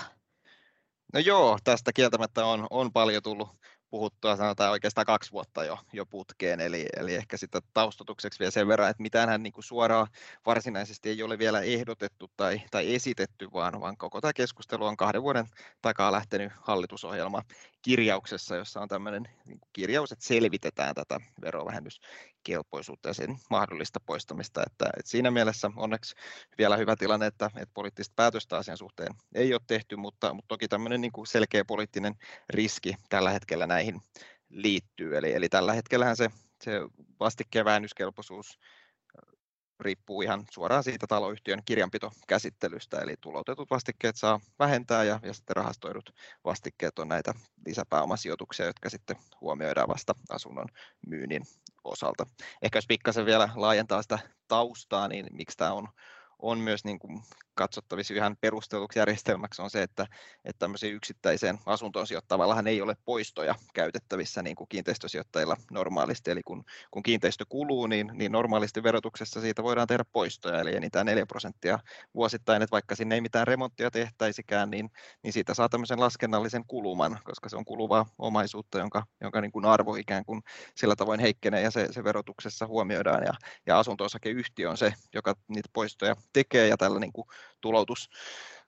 No 1.13 1.19
joo, 1.19 1.57
tästä 1.63 1.93
kieltämättä 1.93 2.45
on, 2.45 2.67
on 2.69 2.93
paljon 2.93 3.23
tullut 3.23 3.49
puhuttua 3.89 4.35
sanotaan 4.35 4.71
oikeastaan 4.71 5.05
kaksi 5.05 5.31
vuotta 5.31 5.63
jo, 5.63 5.77
jo 5.93 6.05
putkeen, 6.05 6.59
eli, 6.59 6.85
eli 6.97 7.15
ehkä 7.15 7.37
sitä 7.37 7.59
taustatukseksi 7.73 8.39
vielä 8.39 8.51
sen 8.51 8.67
verran, 8.67 8.89
että 8.89 9.03
mitään 9.03 9.29
hän 9.29 9.43
niin 9.43 9.53
suoraan 9.59 10.07
varsinaisesti 10.45 11.09
ei 11.09 11.23
ole 11.23 11.39
vielä 11.39 11.61
ehdotettu 11.61 12.31
tai, 12.37 12.61
tai 12.71 12.95
esitetty, 12.95 13.47
vaan, 13.53 13.81
vaan 13.81 13.97
koko 13.97 14.21
tämä 14.21 14.33
keskustelu 14.33 14.85
on 14.85 14.97
kahden 14.97 15.23
vuoden 15.23 15.45
takaa 15.81 16.11
lähtenyt 16.11 16.51
hallitusohjelma 16.61 17.41
kirjauksessa, 17.81 18.55
jossa 18.55 18.81
on 18.81 18.87
tämmöinen 18.87 19.23
niin 19.45 19.59
kirjaus, 19.73 20.11
että 20.11 20.25
selvitetään 20.25 20.95
tätä 20.95 21.19
verovähennyskelpoisuutta 21.41 23.09
ja 23.09 23.13
sen 23.13 23.37
mahdollista 23.49 23.99
poistamista. 24.05 24.63
Että, 24.67 24.85
että 24.97 25.11
siinä 25.11 25.31
mielessä 25.31 25.71
onneksi 25.75 26.15
vielä 26.57 26.77
hyvä 26.77 26.95
tilanne, 26.95 27.25
että, 27.25 27.45
että 27.45 27.73
poliittista 27.73 28.13
päätöstä 28.15 28.57
asian 28.57 28.77
suhteen 28.77 29.13
ei 29.35 29.53
ole 29.53 29.61
tehty, 29.67 29.95
mutta, 29.95 30.33
mutta 30.33 30.47
toki 30.47 30.67
tämmöinen 30.67 31.01
niin 31.01 31.11
kuin 31.11 31.27
selkeä 31.27 31.65
poliittinen 31.65 32.15
riski 32.49 32.95
tällä 33.09 33.29
hetkellä 33.29 33.67
näihin 33.67 34.01
liittyy. 34.49 35.17
Eli, 35.17 35.33
eli 35.33 35.49
tällä 35.49 35.73
hetkellä 35.73 36.15
se, 36.15 36.29
se 36.63 36.71
vastikkeen 37.19 37.65
vähennyskelpoisuus 37.65 38.59
riippuu 39.79 40.21
ihan 40.21 40.45
suoraan 40.51 40.83
siitä 40.83 41.07
taloyhtiön 41.07 41.61
kirjanpitokäsittelystä, 41.65 42.99
eli 42.99 43.15
tulotetut 43.21 43.69
vastikkeet 43.69 44.15
saa 44.15 44.39
vähentää 44.59 45.03
ja, 45.03 45.19
ja 45.23 45.33
sitten 45.33 45.55
rahastoidut 45.55 46.13
vastikkeet 46.45 46.99
on 46.99 47.07
näitä 47.07 47.33
lisäpääomasijoituksia, 47.65 48.65
jotka 48.65 48.89
sitten 48.89 49.17
huomioidaan 49.41 49.89
vasta 49.89 50.15
asunnon 50.29 50.67
myynnin 51.07 51.43
osalta. 51.83 52.25
Ehkä 52.61 52.77
jos 52.77 52.87
pikkasen 52.87 53.25
vielä 53.25 53.49
laajentaa 53.55 54.01
sitä 54.01 54.19
taustaa, 54.47 55.07
niin 55.07 55.27
miksi 55.31 55.57
tämä 55.57 55.73
on 55.73 55.87
on 56.41 56.59
myös 56.59 56.85
niin 56.85 56.99
kuin 56.99 57.21
katsottavissa 57.59 58.13
ihan 58.13 58.37
perusteluksi 58.41 58.99
järjestelmäksi 58.99 59.61
on 59.61 59.69
se, 59.69 59.83
että, 59.83 60.07
että 60.45 60.59
tämmöiseen 60.59 60.93
yksittäiseen 60.93 61.59
asuntoon 61.65 62.07
sijoittavallahan 62.07 62.67
ei 62.67 62.81
ole 62.81 62.95
poistoja 63.05 63.55
käytettävissä 63.73 64.43
niin 64.43 64.55
kuin 64.55 64.67
kiinteistösijoittajilla 64.67 65.57
normaalisti. 65.71 66.31
Eli 66.31 66.41
kun, 66.43 66.63
kun 66.91 67.03
kiinteistö 67.03 67.45
kuluu, 67.49 67.87
niin, 67.87 68.11
niin 68.13 68.31
normaalisti 68.31 68.83
verotuksessa 68.83 69.41
siitä 69.41 69.63
voidaan 69.63 69.87
tehdä 69.87 70.05
poistoja, 70.11 70.59
eli 70.59 70.75
enintään 70.75 71.05
4 71.05 71.25
prosenttia 71.25 71.79
vuosittain, 72.15 72.61
että 72.61 72.71
vaikka 72.71 72.95
sinne 72.95 73.15
ei 73.15 73.21
mitään 73.21 73.47
remonttia 73.47 73.91
tehtäisikään, 73.91 74.69
niin, 74.69 74.89
niin 75.23 75.33
siitä 75.33 75.53
saa 75.53 75.69
tämmöisen 75.69 75.99
laskennallisen 75.99 76.63
kuluman, 76.67 77.19
koska 77.23 77.49
se 77.49 77.57
on 77.57 77.65
kuluvaa 77.65 78.05
omaisuutta, 78.17 78.79
jonka, 78.79 79.03
jonka 79.21 79.41
niin 79.41 79.51
kuin 79.51 79.65
arvo 79.65 79.95
ikään 79.95 80.25
kuin 80.25 80.41
sillä 80.75 80.95
tavoin 80.95 81.19
heikkenee 81.19 81.61
ja 81.61 81.71
se, 81.71 81.87
se 81.91 82.03
verotuksessa 82.03 82.67
huomioidaan. 82.67 83.23
Ja, 83.23 83.33
ja 83.65 83.79
asunto-osakeyhtiö 83.79 84.69
on 84.69 84.77
se, 84.77 84.93
joka 85.13 85.35
niitä 85.47 85.69
poistoja 85.73 86.15
tekee 86.33 86.67
ja 86.67 86.77
tällä 86.77 86.99
niin 86.99 87.13
kuin 87.13 87.27
tuloutus 87.61 88.09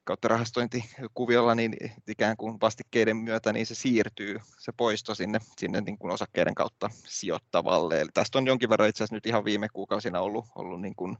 kautta 0.03 0.27
rahastointikuviolla, 0.27 1.55
niin 1.55 1.75
ikään 2.07 2.37
kuin 2.37 2.57
vastikkeiden 2.61 3.17
myötä 3.17 3.53
niin 3.53 3.65
se 3.65 3.75
siirtyy, 3.75 4.39
se 4.59 4.71
poisto 4.77 5.15
sinne, 5.15 5.39
sinne 5.57 5.81
niin 5.81 5.97
kuin 5.97 6.13
osakkeiden 6.13 6.55
kautta 6.55 6.89
sijoittavalle. 6.93 8.01
Eli 8.01 8.09
tästä 8.13 8.37
on 8.37 8.47
jonkin 8.47 8.69
verran 8.69 8.89
itse 8.89 9.03
asiassa 9.03 9.15
nyt 9.15 9.25
ihan 9.25 9.45
viime 9.45 9.67
kuukausina 9.73 10.19
ollut, 10.19 10.45
ollut 10.55 10.81
niin 10.81 10.95
kuin 10.95 11.17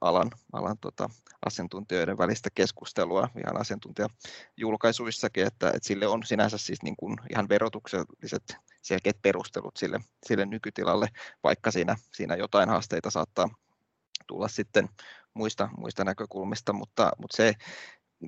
alan, 0.00 0.30
alan 0.52 0.78
tota, 0.80 1.10
asiantuntijoiden 1.46 2.18
välistä 2.18 2.48
keskustelua 2.54 3.28
ihan 3.38 3.60
asiantuntijajulkaisuissakin, 3.60 5.46
että, 5.46 5.68
että 5.68 5.88
sille 5.88 6.06
on 6.06 6.22
sinänsä 6.24 6.58
siis 6.58 6.82
niin 6.82 6.96
kuin 6.96 7.16
ihan 7.30 7.48
verotukselliset 7.48 8.56
selkeät 8.82 9.22
perustelut 9.22 9.76
sille, 9.76 10.00
sille 10.26 10.46
nykytilalle, 10.46 11.08
vaikka 11.44 11.70
siinä, 11.70 11.96
siinä 12.12 12.36
jotain 12.36 12.68
haasteita 12.68 13.10
saattaa 13.10 13.48
tulla 14.26 14.48
sitten 14.48 14.88
muista, 15.38 15.68
muista 15.76 16.04
näkökulmista, 16.04 16.72
mutta, 16.72 17.12
mutta 17.18 17.36
se 17.36 17.54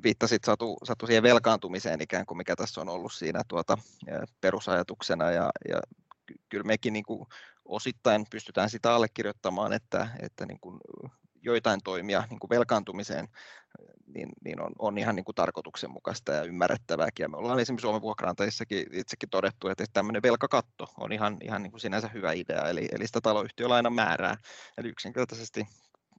viittasit 0.03 0.45
Satu, 0.45 0.77
Satu 0.85 1.07
siihen 1.07 1.23
velkaantumiseen 1.23 2.01
ikään 2.01 2.27
kuin, 2.27 2.39
mikä 2.39 2.57
tässä 2.57 2.81
on 2.81 2.89
ollut 2.89 3.13
siinä 3.13 3.43
tuota, 3.49 3.79
perusajatuksena 4.41 5.31
ja, 5.31 5.51
ja 5.69 5.81
kyllä 6.49 6.65
mekin 6.65 6.93
niin 6.93 7.05
kuin 7.05 7.27
osittain 7.65 8.27
pystytään 8.31 8.71
sitä 8.71 8.95
allekirjoittamaan, 8.95 9.73
että, 9.73 10.09
että 10.21 10.47
niin 10.47 10.61
kuin 10.61 10.81
joitain 11.43 11.81
toimia 11.85 12.25
niin 12.31 12.41
kuin 12.41 12.51
velkaantumiseen 12.51 13.29
niin, 14.15 14.29
niin 14.45 14.61
on, 14.61 14.73
on 14.79 14.99
ihan 14.99 15.17
niin 15.17 15.25
kuin 15.25 15.35
tarkoituksenmukaista 15.35 16.33
ja 16.33 16.43
ymmärrettävääkin. 16.43 17.25
Ja 17.25 17.29
me 17.29 17.37
ollaan 17.37 17.61
esimerkiksi 17.61 17.83
Suomen 17.83 18.03
vuokrantajissakin 18.03 18.87
itsekin 18.93 19.31
todettu, 19.31 19.69
että 19.69 19.85
tämmöinen 19.93 20.23
velkakatto 20.23 20.87
on 20.99 21.13
ihan, 21.13 21.37
ihan 21.43 21.63
niin 21.63 21.71
kuin 21.71 21.81
sinänsä 21.81 22.09
hyvä 22.09 22.33
idea, 22.33 22.69
eli, 22.69 22.89
eli 22.93 23.07
sitä 23.07 23.21
taloyhtiölainan 23.21 23.93
määrää. 23.93 24.37
Eli 24.79 24.89
yksinkertaisesti 24.89 25.67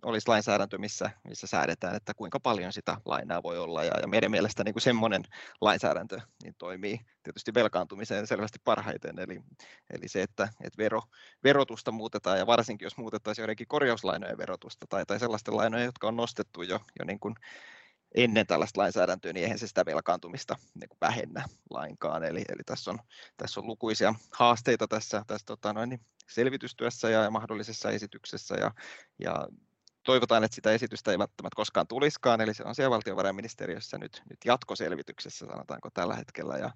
olisi 0.02 0.28
lainsäädäntö, 0.28 0.78
missä, 0.78 1.12
missä 1.28 1.48
säädetään, 1.48 1.96
että 1.96 2.14
kuinka 2.14 2.40
paljon 2.40 2.74
sitä 2.74 2.98
lainaa 3.06 3.44
voi 3.44 3.58
olla. 3.58 3.84
Ja, 3.84 4.00
ja 4.02 4.08
meidän 4.08 4.32
mielestä 4.32 4.64
niin 4.64 4.74
kuin 4.74 4.82
semmoinen 4.82 5.24
lainsäädäntö 5.62 6.22
niin 6.44 6.56
toimii 6.58 7.00
tietysti 7.24 7.54
velkaantumiseen 7.54 8.28
selvästi 8.28 8.60
parhaiten. 8.64 9.20
Eli, 9.20 9.42
eli 9.90 10.08
se, 10.08 10.22
että, 10.22 10.44
että 10.62 10.78
vero, 10.78 11.02
verotusta 11.44 11.92
muutetaan 11.92 12.38
ja 12.38 12.48
varsinkin 12.48 12.86
jos 12.86 12.98
muutettaisiin 12.98 13.44
joidenkin 13.44 13.68
korjauslainojen 13.68 14.38
verotusta 14.38 14.86
tai, 14.90 15.06
tai 15.06 15.20
sellaisten 15.20 15.58
lainojen, 15.58 15.86
jotka 15.86 16.08
on 16.08 16.16
nostettu 16.16 16.62
jo, 16.62 16.80
jo 17.00 17.06
niin 17.06 17.20
kuin 17.20 17.36
ennen 18.16 18.48
tällaista 18.48 18.82
lainsäädäntöä, 18.82 19.34
niin 19.34 19.44
eihän 19.44 19.60
se 19.60 19.68
sitä 19.68 19.86
velkaantumista 19.86 20.56
niin 20.74 20.90
kuin 20.90 20.98
vähennä 21.02 21.46
lainkaan. 21.70 22.24
Eli, 22.24 22.40
eli 22.50 22.64
tässä, 22.66 22.92
on, 22.92 23.00
tässä 23.38 23.60
on 23.60 23.68
lukuisia 23.68 24.14
haasteita 24.32 24.88
tässä, 24.88 25.24
tässä 25.28 25.46
tota 25.46 25.74
noin, 25.74 25.90
niin 25.90 26.02
selvitystyössä 26.30 27.10
ja, 27.10 27.24
ja 27.24 27.32
mahdollisessa 27.32 27.90
esityksessä. 27.90 28.56
Ja, 28.56 28.72
ja 29.20 29.48
toivotaan, 30.04 30.44
että 30.44 30.56
sitä 30.56 30.72
esitystä 30.72 31.12
ei 31.12 31.20
välttämättä 31.20 31.56
koskaan 31.56 31.88
tuliskaan, 31.88 32.42
eli 32.42 32.54
se 32.54 32.64
on 32.64 32.76
siellä 32.76 32.90
valtiovarainministeriössä 32.90 33.98
nyt, 33.98 34.22
nyt 34.30 34.40
jatkoselvityksessä, 34.46 35.46
sanotaanko 35.46 35.90
tällä 35.94 36.16
hetkellä, 36.16 36.58
ja, 36.58 36.72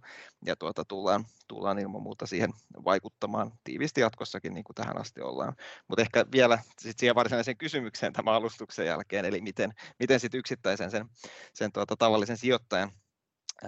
ja 0.46 0.56
tuota, 0.56 0.86
tullaan, 0.86 1.26
tullaan 1.48 1.80
ilman 1.80 2.02
muuta 2.02 2.26
siihen 2.26 2.54
vaikuttamaan 2.86 3.52
tiivisti 3.64 4.02
jatkossakin, 4.02 4.54
niin 4.54 4.64
kuin 4.64 4.76
tähän 4.76 4.98
asti 4.98 5.22
ollaan. 5.22 5.56
Mutta 5.88 6.02
ehkä 6.02 6.26
vielä 6.32 6.60
sit 6.80 7.00
siihen 7.00 7.16
varsinaiseen 7.16 7.58
kysymykseen 7.58 8.14
tämän 8.14 8.34
alustuksen 8.34 8.86
jälkeen, 8.86 9.26
eli 9.26 9.42
miten, 9.42 9.74
miten 10.00 10.20
sit 10.20 10.34
yksittäisen 10.34 10.92
sen, 10.92 11.06
sen 11.54 11.72
tuota, 11.72 11.96
tavallisen 11.96 12.38
sijoittajan 12.38 12.92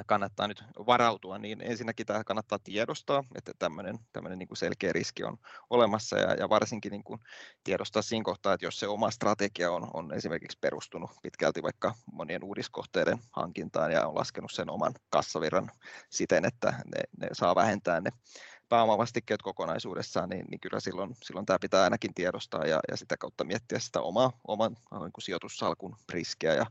kannattaa 0.05 0.47
nyt 0.47 0.63
varautua, 0.87 1.37
niin 1.37 1.61
ensinnäkin 1.61 2.05
tämä 2.05 2.23
kannattaa 2.23 2.59
tiedostaa, 2.63 3.23
että 3.35 3.51
tämmöinen, 3.59 3.99
tämmöinen 4.13 4.39
niin 4.39 4.47
kuin 4.47 4.57
selkeä 4.57 4.93
riski 4.93 5.23
on 5.23 5.37
olemassa 5.69 6.17
ja, 6.17 6.33
ja 6.33 6.49
varsinkin 6.49 6.91
niin 6.91 7.03
kuin 7.03 7.19
tiedostaa 7.63 8.01
siinä 8.01 8.23
kohtaa, 8.23 8.53
että 8.53 8.65
jos 8.65 8.79
se 8.79 8.87
oma 8.87 9.11
strategia 9.11 9.71
on, 9.71 9.87
on 9.93 10.13
esimerkiksi 10.13 10.57
perustunut 10.61 11.11
pitkälti 11.21 11.63
vaikka 11.63 11.95
monien 12.13 12.43
uudiskohteiden 12.43 13.17
hankintaan 13.31 13.91
ja 13.91 14.07
on 14.07 14.15
laskenut 14.15 14.51
sen 14.51 14.69
oman 14.69 14.93
kassavirran 15.09 15.71
siten, 16.09 16.45
että 16.45 16.71
ne, 16.71 17.01
ne 17.17 17.27
saa 17.33 17.55
vähentää 17.55 18.01
ne 18.01 18.09
pääomavastikkeet 18.69 19.41
kokonaisuudessaan, 19.41 20.29
niin, 20.29 20.45
niin 20.49 20.59
kyllä 20.59 20.79
silloin, 20.79 21.15
silloin 21.23 21.45
tämä 21.45 21.59
pitää 21.59 21.83
ainakin 21.83 22.13
tiedostaa 22.13 22.65
ja, 22.65 22.79
ja 22.91 22.97
sitä 22.97 23.17
kautta 23.17 23.43
miettiä 23.43 23.79
sitä 23.79 24.01
omaa, 24.01 24.31
oman 24.47 24.71
niin 24.91 25.11
kuin 25.11 25.23
sijoitussalkun 25.23 25.95
riskiä. 26.09 26.53
Ja, 26.53 26.65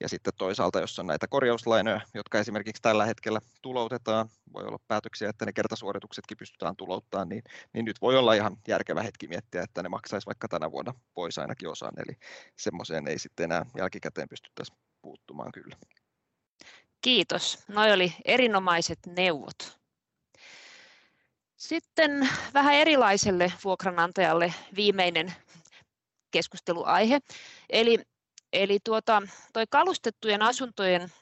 ja 0.00 0.08
sitten 0.08 0.32
toisaalta, 0.38 0.80
jos 0.80 0.98
on 0.98 1.06
näitä 1.06 1.26
korjauslainoja, 1.28 2.00
jotka 2.14 2.38
esimerkiksi 2.38 2.82
tällä 2.82 3.06
hetkellä 3.06 3.40
tuloutetaan, 3.62 4.28
voi 4.52 4.64
olla 4.64 4.78
päätöksiä, 4.88 5.30
että 5.30 5.46
ne 5.46 5.52
kertasuorituksetkin 5.52 6.36
pystytään 6.36 6.76
tulouttamaan, 6.76 7.28
niin, 7.28 7.42
niin 7.72 7.84
nyt 7.84 8.00
voi 8.00 8.16
olla 8.16 8.34
ihan 8.34 8.56
järkevä 8.68 9.02
hetki 9.02 9.28
miettiä, 9.28 9.62
että 9.62 9.82
ne 9.82 9.88
maksaisi 9.88 10.26
vaikka 10.26 10.48
tänä 10.48 10.70
vuonna 10.70 10.94
pois 11.14 11.38
ainakin 11.38 11.68
osan, 11.68 11.92
eli 11.96 12.16
semmoiseen 12.56 13.08
ei 13.08 13.18
sitten 13.18 13.44
enää 13.44 13.66
jälkikäteen 13.76 14.28
pystyttäisi 14.28 14.72
puuttumaan 15.02 15.52
kyllä. 15.52 15.76
Kiitos. 17.02 17.64
Noi 17.68 17.92
oli 17.92 18.12
erinomaiset 18.24 18.98
neuvot. 19.06 19.77
Sitten 21.58 22.28
vähän 22.54 22.74
erilaiselle 22.74 23.52
vuokranantajalle 23.64 24.54
viimeinen 24.76 25.32
keskusteluaihe. 26.30 27.18
Eli, 27.70 27.98
eli 28.52 28.78
tuota, 28.84 29.22
toi 29.52 29.64
kalustettujen 29.70 30.42
asuntojen 30.42 31.12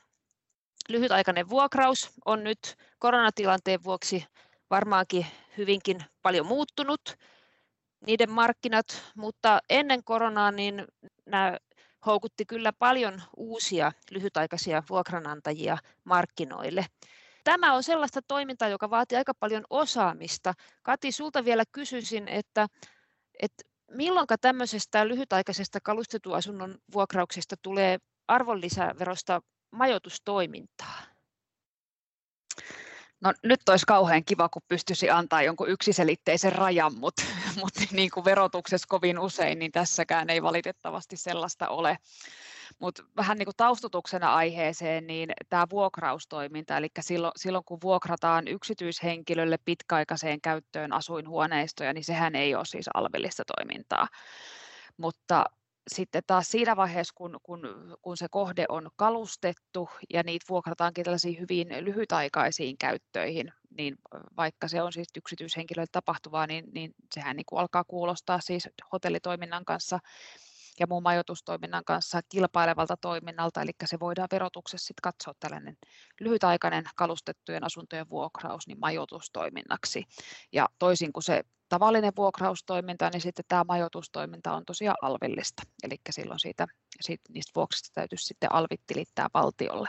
lyhytaikainen 0.88 1.48
vuokraus 1.48 2.10
on 2.24 2.44
nyt 2.44 2.76
koronatilanteen 2.98 3.84
vuoksi 3.84 4.24
varmaankin 4.70 5.26
hyvinkin 5.56 5.98
paljon 6.22 6.46
muuttunut 6.46 7.00
niiden 8.06 8.30
markkinat, 8.30 9.02
mutta 9.16 9.60
ennen 9.70 10.04
koronaa 10.04 10.50
niin 10.50 10.84
nämä 11.26 11.56
houkutti 12.06 12.44
kyllä 12.46 12.72
paljon 12.72 13.22
uusia 13.36 13.92
lyhytaikaisia 14.10 14.82
vuokranantajia 14.90 15.78
markkinoille 16.04 16.86
tämä 17.46 17.74
on 17.74 17.82
sellaista 17.82 18.20
toimintaa, 18.28 18.68
joka 18.68 18.90
vaatii 18.90 19.18
aika 19.18 19.34
paljon 19.34 19.64
osaamista. 19.70 20.54
Kati, 20.82 21.12
sulta 21.12 21.44
vielä 21.44 21.64
kysyisin, 21.72 22.28
että, 22.28 22.66
että 23.42 23.62
milloin 23.90 24.26
tämmöisestä 24.40 25.08
lyhytaikaisesta 25.08 25.78
kalustetuasunnon 25.82 26.78
vuokrauksesta 26.92 27.56
tulee 27.62 27.98
arvonlisäverosta 28.28 29.40
majoitustoimintaa? 29.70 31.15
No 33.20 33.32
nyt 33.42 33.68
olisi 33.68 33.86
kauhean 33.86 34.24
kiva, 34.24 34.48
kun 34.48 34.62
pystyisi 34.68 35.10
antaa 35.10 35.42
jonkun 35.42 35.68
yksiselitteisen 35.68 36.52
rajan, 36.52 36.94
mutta, 36.94 37.22
mutta 37.62 37.80
niin 37.92 38.10
kuin 38.10 38.24
verotuksessa 38.24 38.86
kovin 38.88 39.18
usein, 39.18 39.58
niin 39.58 39.72
tässäkään 39.72 40.30
ei 40.30 40.42
valitettavasti 40.42 41.16
sellaista 41.16 41.68
ole. 41.68 41.98
Mutta 42.78 43.02
vähän 43.16 43.38
niin 43.38 43.46
kuin 43.46 43.56
taustutuksena 43.56 44.34
aiheeseen, 44.34 45.06
niin 45.06 45.32
tämä 45.48 45.66
vuokraustoiminta, 45.70 46.76
eli 46.76 46.88
silloin, 47.00 47.32
silloin 47.36 47.64
kun 47.64 47.78
vuokrataan 47.82 48.48
yksityishenkilölle 48.48 49.58
pitkäaikaiseen 49.64 50.40
käyttöön 50.40 50.92
asuinhuoneistoja, 50.92 51.92
niin 51.92 52.04
sehän 52.04 52.34
ei 52.34 52.54
ole 52.54 52.64
siis 52.64 52.88
alvillista 52.94 53.42
toimintaa. 53.56 54.08
Mutta 54.96 55.44
sitten 55.88 56.22
taas 56.26 56.50
siinä 56.50 56.76
vaiheessa, 56.76 57.14
kun, 57.14 57.40
kun, 57.42 57.60
kun 58.02 58.16
se 58.16 58.26
kohde 58.30 58.64
on 58.68 58.90
kalustettu 58.96 59.88
ja 60.10 60.22
niitä 60.22 60.46
vuokrataankin 60.48 61.04
tällaisiin 61.04 61.40
hyvin 61.40 61.68
lyhytaikaisiin 61.80 62.78
käyttöihin, 62.78 63.52
niin 63.78 63.96
vaikka 64.36 64.68
se 64.68 64.82
on 64.82 64.92
siis 64.92 65.08
yksityishenkilöille 65.16 65.88
tapahtuvaa, 65.92 66.46
niin, 66.46 66.64
niin 66.72 66.94
sehän 67.14 67.36
niin 67.36 67.46
kuin 67.46 67.60
alkaa 67.60 67.84
kuulostaa 67.84 68.40
siis 68.40 68.68
hotellitoiminnan 68.92 69.64
kanssa 69.64 69.98
ja 70.80 70.86
muun 70.86 71.02
majoitustoiminnan 71.02 71.84
kanssa 71.84 72.20
kilpailevalta 72.28 72.96
toiminnalta, 72.96 73.62
eli 73.62 73.70
se 73.84 74.00
voidaan 74.00 74.28
verotuksessa 74.32 74.86
sitten 74.86 75.02
katsoa 75.02 75.34
tällainen 75.40 75.76
lyhytaikainen 76.20 76.84
kalustettujen 76.96 77.64
asuntojen 77.64 78.08
vuokraus 78.08 78.66
niin 78.66 78.80
majoitustoiminnaksi. 78.80 80.04
Ja 80.52 80.68
toisin 80.78 81.12
kuin 81.12 81.24
se 81.24 81.42
tavallinen 81.68 82.12
vuokraustoiminta, 82.16 83.10
niin 83.10 83.20
sitten 83.20 83.44
tämä 83.48 83.64
majoitustoiminta 83.64 84.52
on 84.52 84.64
tosiaan 84.64 84.96
alvillista, 85.02 85.62
eli 85.82 85.96
silloin 86.10 86.40
siitä, 86.40 86.66
siitä 87.00 87.32
niistä 87.32 87.52
vuoksista 87.54 87.90
täytyisi 87.94 88.24
sitten 88.24 88.52
alvit 88.52 88.80
tilittää 88.86 89.28
valtiolle. 89.34 89.88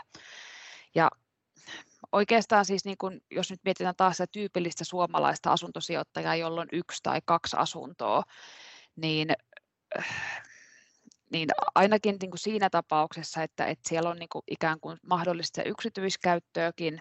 Ja 0.96 1.10
oikeastaan 2.12 2.66
siis 2.66 2.86
niin 2.86 2.98
kun, 2.98 3.22
jos 3.32 3.52
nyt 3.52 3.60
mietitään 3.64 3.96
taas 3.96 4.18
sitä 4.18 4.28
tyypillistä 4.32 4.86
suomalaista 4.86 5.52
asuntosijoittajaa, 5.52 6.36
jolla 6.36 6.62
on 6.62 6.68
yksi 6.72 7.00
tai 7.04 7.20
kaksi 7.26 7.58
asuntoa, 7.60 8.24
niin 8.96 9.28
niin 11.32 11.50
ainakin 11.76 12.18
niin 12.22 12.32
kuin 12.32 12.40
siinä 12.40 12.70
tapauksessa, 12.70 13.44
että, 13.44 13.66
että 13.66 13.90
siellä 13.90 14.10
on 14.10 14.20
niin 14.20 14.30
kuin 14.30 14.44
ikään 14.48 14.80
kuin 14.80 14.98
mahdollista 15.08 15.64
yksityiskäyttöäkin 15.64 17.00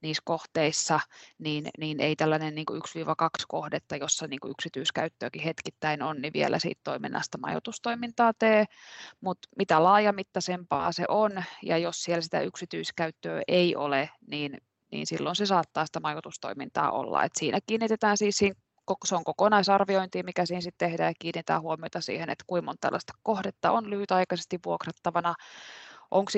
niissä 0.00 0.22
kohteissa, 0.24 1.00
niin, 1.38 1.68
niin 1.78 2.00
ei 2.00 2.16
tällainen 2.16 2.54
niin 2.54 2.66
kuin 2.66 2.82
1-2 2.82 3.44
kohdetta, 3.48 3.96
jossa 3.96 4.26
niin 4.26 4.40
kuin 4.40 4.50
yksityiskäyttöäkin 4.50 5.42
hetkittäin 5.42 6.02
on, 6.02 6.22
niin 6.22 6.32
vielä 6.32 6.58
siitä 6.58 6.80
toiminnasta 6.84 7.38
majoitustoimintaa 7.38 8.32
tee, 8.38 8.64
mutta 9.20 9.48
mitä 9.58 9.84
laajamittaisempaa 9.84 10.92
se 10.92 11.04
on, 11.08 11.44
ja 11.62 11.78
jos 11.78 12.02
siellä 12.02 12.22
sitä 12.22 12.40
yksityiskäyttöä 12.40 13.42
ei 13.48 13.76
ole, 13.76 14.10
niin 14.26 14.58
niin 14.90 15.06
silloin 15.06 15.36
se 15.36 15.46
saattaa 15.46 15.86
sitä 15.86 16.00
majoitustoimintaa 16.00 16.90
olla. 16.90 17.24
Et 17.24 17.32
siinä 17.38 17.58
kiinnitetään 17.66 18.16
siis 18.16 18.36
siinä 18.36 18.54
se 19.04 19.14
on 19.14 19.24
kokonaisarviointi, 19.24 20.22
mikä 20.22 20.46
siinä 20.46 20.60
sitten 20.60 20.88
tehdään 20.90 21.10
ja 21.10 21.14
kiinnitetään 21.18 21.62
huomiota 21.62 22.00
siihen, 22.00 22.30
että 22.30 22.44
kuinka 22.46 22.64
monta 22.64 22.80
tällaista 22.80 23.12
kohdetta 23.22 23.70
on 23.70 23.90
lyhytaikaisesti 23.90 24.58
vuokrattavana, 24.64 25.34
onko 26.10 26.30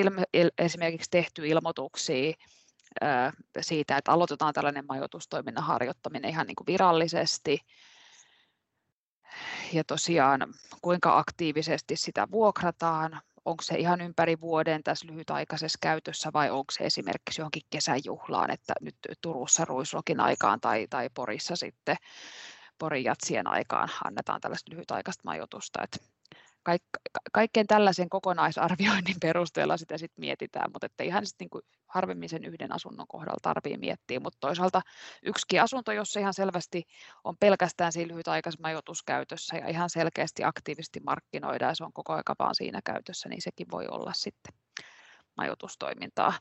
esimerkiksi 0.59 1.11
tehty 1.11 1.49
ilmoituksia 1.49 2.33
siitä, 3.61 3.97
että 3.97 4.13
aloitetaan 4.13 4.55
tällainen 4.55 4.85
majoitustoiminnan 4.89 5.65
harjoittaminen 5.65 6.31
ihan 6.31 6.47
niin 6.47 6.57
kuin 6.57 6.67
virallisesti, 6.67 7.61
ja 9.73 9.85
tosiaan 9.85 10.41
kuinka 10.83 11.19
aktiivisesti 11.19 11.97
sitä 11.97 12.29
vuokrataan, 12.31 13.21
onko 13.47 13.63
se 13.63 13.75
ihan 13.75 14.01
ympäri 14.01 14.41
vuoden 14.41 14.83
tässä 14.83 15.07
lyhytaikaisessa 15.07 15.79
käytössä 15.83 16.31
vai 16.35 16.51
onko 16.51 16.71
se 16.71 16.85
esimerkiksi 16.85 17.41
johonkin 17.41 17.63
kesäjuhlaan, 17.71 18.51
että 18.51 18.75
nyt 18.81 18.97
Turussa 19.23 19.65
Ruislokin 19.65 20.21
aikaan 20.21 20.61
tai, 20.61 20.87
tai 20.91 21.09
Porissa 21.15 21.57
sitten 21.57 21.97
Porin 22.79 23.05
jatsien 23.05 23.47
aikaan 23.47 23.89
annetaan 24.05 24.41
tällaista 24.41 24.73
lyhytaikaista 24.73 25.23
majoitusta. 25.25 25.83
Että 25.83 25.99
kaik, 26.67 26.83
kaikkeen 27.33 27.67
tällaisen 27.67 28.09
kokonaisarvioinnin 28.09 29.17
perusteella 29.21 29.77
sitä 29.77 29.99
sitten 29.99 30.23
mietitään, 30.23 30.71
mutta 30.73 30.87
että 30.87 31.05
ihan 31.05 31.27
sitten 31.27 31.49
niin 31.53 31.63
harvemmin 31.87 32.29
sen 32.29 32.45
yhden 32.45 32.73
asunnon 32.73 33.07
kohdalla 33.09 33.39
tarvii 33.43 33.77
miettiä, 33.77 34.21
mutta 34.21 34.39
toisaalta 34.41 34.83
yksikin 35.23 35.63
asunto, 35.63 35.93
jos 35.93 36.17
ihan 36.17 36.35
selvästi 36.35 36.83
on 37.25 37.37
pelkästään 37.41 37.93
siinä 37.93 38.13
lyhytaikaisessa 38.13 38.63
majoituskäytössä 38.63 39.57
ja 39.57 39.69
ihan 39.69 39.91
selkeästi 39.91 40.45
aktiivisesti 40.45 41.01
markkinoidaan 41.01 41.71
ja 41.71 41.75
se 41.75 41.85
on 41.85 41.93
koko 41.93 42.13
ajan 42.13 42.23
vaan 42.39 42.55
siinä 42.55 42.81
käytössä, 42.85 43.29
niin 43.29 43.43
sekin 43.43 43.67
voi 43.71 43.87
olla 43.91 44.13
sitten 44.15 44.55
majoitustoimintaa. 45.37 46.33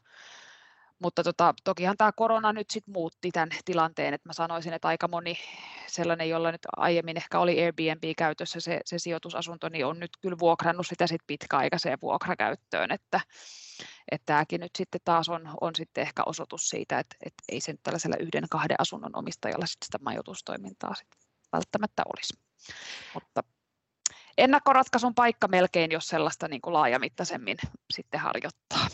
Mutta 1.00 1.24
tota, 1.24 1.54
tokihan 1.64 1.98
tämä 1.98 2.12
korona 2.12 2.54
nyt 2.54 2.70
sitten 2.70 2.94
muutti 2.94 3.32
tämän 3.32 3.50
tilanteen, 3.66 4.14
että 4.14 4.30
mä 4.30 4.34
sanoisin, 4.34 4.74
että 4.74 4.88
aika 4.88 5.08
moni 5.08 5.38
sellainen, 5.88 6.30
jolla 6.30 6.52
nyt 6.52 6.62
aiemmin 6.78 7.18
ehkä 7.18 7.40
oli 7.40 7.64
Airbnb 7.64 8.04
käytössä 8.18 8.60
se, 8.60 8.82
se 8.86 9.00
sijoitusasunto, 9.00 9.70
niin 9.70 9.86
on 9.86 10.00
nyt 10.00 10.12
kyllä 10.22 10.40
vuokrannut 10.40 10.88
sitä 10.88 11.08
sit 11.08 11.22
pitkäaikaiseen 11.28 11.98
vuokrakäyttöön, 12.02 12.92
että, 12.92 13.20
että 14.12 14.26
tämäkin 14.26 14.62
nyt 14.62 14.72
sitten 14.78 15.02
taas 15.06 15.30
on, 15.30 15.50
on 15.62 15.76
sitten 15.76 16.02
ehkä 16.02 16.24
osoitus 16.26 16.70
siitä, 16.70 17.00
että, 17.00 17.16
että 17.26 17.44
ei 17.50 17.62
se 17.62 17.72
nyt 17.72 17.84
tällaisella 17.84 18.18
yhden 18.20 18.50
kahden 18.50 18.80
asunnon 18.80 19.16
omistajalla 19.16 19.66
sitten 19.66 19.86
sitä 19.86 19.98
majoitustoimintaa 20.02 20.96
sit 20.96 21.08
välttämättä 21.54 22.04
olisi. 22.16 22.34
Mutta 23.14 23.44
ennakkoratkaisun 24.38 25.16
paikka 25.16 25.48
melkein, 25.48 25.92
jos 25.92 26.08
sellaista 26.08 26.48
niin 26.48 26.62
kuin 26.62 26.74
laajamittaisemmin 26.74 27.58
sitten 27.94 28.20
harjoittaa. 28.20 28.88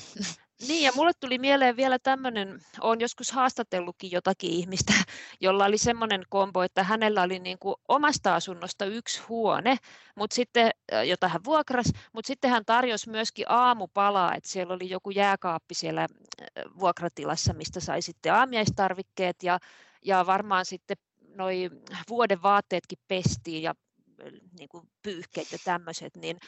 Niin, 0.67 0.83
ja 0.83 0.91
mulle 0.95 1.11
tuli 1.19 1.37
mieleen 1.37 1.75
vielä 1.75 1.99
tämmöinen, 1.99 2.61
olen 2.81 2.99
joskus 2.99 3.31
haastatellutkin 3.31 4.11
jotakin 4.11 4.51
ihmistä, 4.51 4.93
jolla 5.41 5.65
oli 5.65 5.77
semmoinen 5.77 6.23
kombo, 6.29 6.61
että 6.61 6.83
hänellä 6.83 7.21
oli 7.21 7.39
niin 7.39 7.59
kuin 7.59 7.75
omasta 7.87 8.35
asunnosta 8.35 8.85
yksi 8.85 9.21
huone, 9.29 9.77
mutta 10.15 10.35
sitten, 10.35 10.71
jota 11.07 11.27
hän 11.27 11.43
vuokrasi, 11.43 11.93
mutta 12.13 12.27
sitten 12.27 12.51
hän 12.51 12.65
tarjosi 12.65 13.09
myöskin 13.09 13.45
aamupalaa, 13.49 14.35
että 14.35 14.49
siellä 14.49 14.73
oli 14.73 14.89
joku 14.89 15.09
jääkaappi 15.09 15.73
siellä 15.75 16.07
vuokratilassa, 16.79 17.53
mistä 17.53 17.79
sai 17.79 18.01
sitten 18.01 18.33
aamiaistarvikkeet 18.33 19.43
ja, 19.43 19.59
ja 20.05 20.25
varmaan 20.25 20.65
sitten 20.65 20.97
noi 21.35 21.69
vuoden 22.09 22.43
vaatteetkin 22.43 22.97
pestiin 23.07 23.63
ja 23.63 23.73
niin 24.57 24.69
kuin 24.69 24.89
pyyhkeet 25.01 25.51
ja 25.51 25.57
tämmöiset, 25.63 26.15
niin 26.17 26.39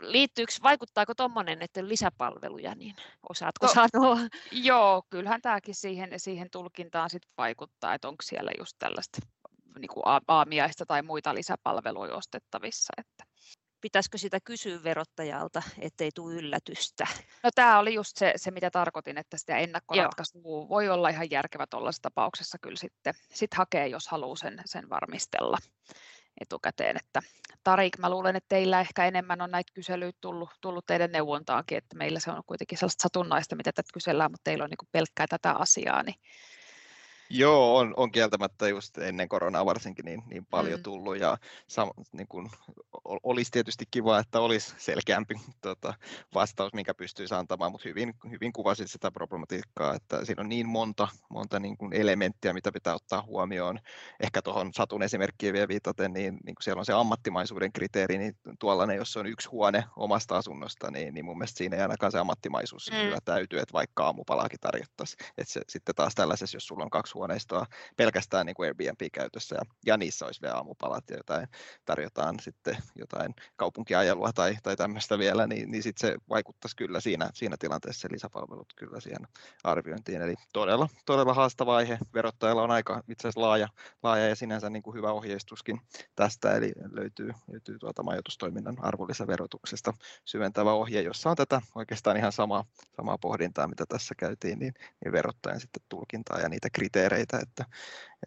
liittyykö, 0.00 0.52
vaikuttaako 0.62 1.14
tuommoinen, 1.14 1.62
että 1.62 1.88
lisäpalveluja, 1.88 2.74
niin 2.74 2.96
osaatko 3.30 3.66
no, 3.66 3.72
sanoa? 3.72 4.18
Joo, 4.52 5.02
kyllähän 5.10 5.42
tämäkin 5.42 5.74
siihen, 5.74 6.10
siihen 6.16 6.50
tulkintaan 6.50 7.10
sit 7.10 7.22
vaikuttaa, 7.38 7.94
että 7.94 8.08
onko 8.08 8.22
siellä 8.22 8.50
just 8.58 8.76
tällaista 8.78 9.18
niin 9.78 9.88
kuin 9.88 10.04
aamiaista 10.28 10.86
tai 10.86 11.02
muita 11.02 11.34
lisäpalveluja 11.34 12.16
ostettavissa. 12.16 12.92
Että 12.96 13.24
pitäisikö 13.80 14.18
sitä 14.18 14.38
kysyä 14.44 14.82
verottajalta, 14.84 15.62
ettei 15.78 16.10
tule 16.14 16.34
yllätystä? 16.34 17.06
No 17.42 17.50
tämä 17.54 17.78
oli 17.78 17.94
just 17.94 18.16
se, 18.16 18.32
se 18.36 18.50
mitä 18.50 18.70
tarkoitin, 18.70 19.18
että 19.18 19.38
sitä 19.38 19.56
ennakkoratkaisua 19.56 20.42
Joo. 20.44 20.68
voi 20.68 20.88
olla 20.88 21.08
ihan 21.08 21.30
järkevä 21.30 21.66
tuollaisessa 21.66 22.02
tapauksessa 22.02 22.58
kyllä 22.58 22.76
sitten 22.76 23.14
sit 23.32 23.54
hakea, 23.54 23.86
jos 23.86 24.08
haluaa 24.08 24.36
sen, 24.36 24.62
sen 24.64 24.88
varmistella 24.90 25.58
etukäteen. 26.40 26.96
Että 26.96 27.22
Tarik, 27.64 27.98
mä 27.98 28.10
luulen, 28.10 28.36
että 28.36 28.48
teillä 28.48 28.80
ehkä 28.80 29.06
enemmän 29.06 29.40
on 29.40 29.50
näitä 29.50 29.72
kyselyitä 29.74 30.18
tullut, 30.20 30.50
tullut 30.60 30.86
teidän 30.86 31.12
neuvontaankin, 31.12 31.78
että 31.78 31.96
meillä 31.96 32.20
se 32.20 32.30
on 32.30 32.42
kuitenkin 32.46 32.78
sellaista 32.78 33.02
satunnaista, 33.02 33.56
mitä 33.56 33.72
tätä 33.72 33.90
kysellään, 33.94 34.30
mutta 34.30 34.44
teillä 34.44 34.64
on 34.64 34.70
niin 34.70 34.88
pelkkää 34.92 35.26
tätä 35.26 35.52
asiaa, 35.52 36.02
niin 36.02 36.16
Joo, 37.34 37.76
on, 37.76 37.94
on 37.96 38.12
kieltämättä 38.12 38.68
just 38.68 38.98
ennen 38.98 39.28
koronaa 39.28 39.64
varsinkin 39.64 40.04
niin, 40.04 40.22
niin 40.26 40.46
paljon 40.46 40.78
mm. 40.78 40.82
tullut 40.82 41.18
ja 41.18 41.38
sam, 41.66 41.90
niin 42.12 42.28
kun, 42.28 42.50
olisi 43.04 43.50
tietysti 43.50 43.84
kiva, 43.90 44.18
että 44.18 44.40
olisi 44.40 44.74
selkeämpi 44.78 45.34
tota, 45.60 45.94
vastaus, 46.34 46.74
minkä 46.74 46.94
pystyisi 46.94 47.34
antamaan, 47.34 47.72
mutta 47.72 47.88
hyvin, 47.88 48.14
hyvin 48.30 48.52
kuvasit 48.52 48.90
sitä 48.90 49.10
problematiikkaa, 49.10 49.94
että 49.94 50.24
siinä 50.24 50.40
on 50.40 50.48
niin 50.48 50.68
monta, 50.68 51.08
monta 51.28 51.60
niin 51.60 51.76
kuin 51.76 51.92
elementtiä, 51.92 52.52
mitä 52.52 52.72
pitää 52.72 52.94
ottaa 52.94 53.22
huomioon. 53.22 53.78
Ehkä 54.20 54.42
tuohon 54.42 54.70
Satun 54.74 55.02
esimerkkiin 55.02 55.52
vielä 55.52 55.68
viitaten, 55.68 56.12
niin, 56.12 56.38
niin 56.44 56.54
kun 56.54 56.62
siellä 56.62 56.80
on 56.80 56.86
se 56.86 56.92
ammattimaisuuden 56.92 57.72
kriteeri, 57.72 58.18
niin 58.18 58.36
tuollainen, 58.58 58.96
jos 58.96 59.16
on 59.16 59.26
yksi 59.26 59.48
huone 59.48 59.84
omasta 59.96 60.36
asunnosta, 60.36 60.90
niin, 60.90 61.14
niin 61.14 61.24
mun 61.24 61.38
mielestä 61.38 61.58
siinä 61.58 61.76
ei 61.76 61.82
ainakaan 61.82 62.12
se 62.12 62.18
ammattimaisuus 62.18 62.90
mm. 62.90 62.96
kyllä 62.96 63.18
täytyy, 63.24 63.58
että 63.58 63.72
vaikka 63.72 64.04
aamupalaakin 64.04 64.60
tarjottaisiin. 64.60 65.26
Että 65.38 65.52
se, 65.52 65.60
sitten 65.68 65.94
taas 65.94 66.14
tällaisessa, 66.14 66.56
jos 66.56 66.66
sulla 66.66 66.84
on 66.84 66.90
kaksi 66.90 67.18
huoneistoa 67.22 67.66
pelkästään 67.96 68.46
niin 68.46 68.54
kuin 68.54 68.66
Airbnb-käytössä 68.66 69.56
ja, 69.56 69.62
ja 69.86 69.96
niissä 69.96 70.26
olisi 70.26 70.42
vielä 70.42 70.54
aamupalat 70.54 71.10
ja 71.10 71.16
jotain, 71.16 71.48
tarjotaan 71.84 72.40
sitten 72.40 72.76
jotain 72.96 73.34
kaupunkiajelua 73.56 74.32
tai, 74.32 74.56
tai 74.62 74.76
tämmöistä 74.76 75.18
vielä, 75.18 75.46
niin, 75.46 75.70
niin 75.70 75.82
sitten 75.82 76.08
se 76.08 76.16
vaikuttaisi 76.28 76.76
kyllä 76.76 77.00
siinä, 77.00 77.30
siinä 77.34 77.56
tilanteessa 77.58 78.08
lisäpalvelut 78.10 78.72
kyllä 78.76 79.00
siihen 79.00 79.26
arviointiin. 79.64 80.22
Eli 80.22 80.34
todella, 80.52 80.88
todella 81.06 81.34
haastava 81.34 81.76
aihe. 81.76 81.98
Verottajalla 82.14 82.62
on 82.62 82.70
aika 82.70 83.02
itse 83.08 83.28
asiassa 83.28 83.40
laaja, 83.40 83.68
laaja 84.02 84.28
ja 84.28 84.36
sinänsä 84.36 84.70
niin 84.70 84.82
kuin 84.82 84.96
hyvä 84.96 85.12
ohjeistuskin 85.12 85.80
tästä, 86.16 86.56
eli 86.56 86.72
löytyy, 86.92 87.30
löytyy 87.52 87.78
tuolta 87.78 88.02
majoitustoiminnan 88.02 88.76
arvonlisäverotuksesta 88.84 89.92
syventävä 90.24 90.72
ohje, 90.72 91.02
jossa 91.02 91.30
on 91.30 91.36
tätä 91.36 91.62
oikeastaan 91.74 92.16
ihan 92.16 92.32
samaa, 92.32 92.64
samaa 92.96 93.18
pohdintaa, 93.18 93.68
mitä 93.68 93.84
tässä 93.88 94.14
käytiin, 94.18 94.58
niin, 94.58 94.74
niin 95.04 95.12
verottajan 95.12 95.60
sitten 95.60 95.82
tulkintaa 95.88 96.40
ja 96.40 96.48
niitä 96.48 96.68
kriteerejä 96.72 97.01
kriteereitä, 97.02 97.38
että, 97.42 97.64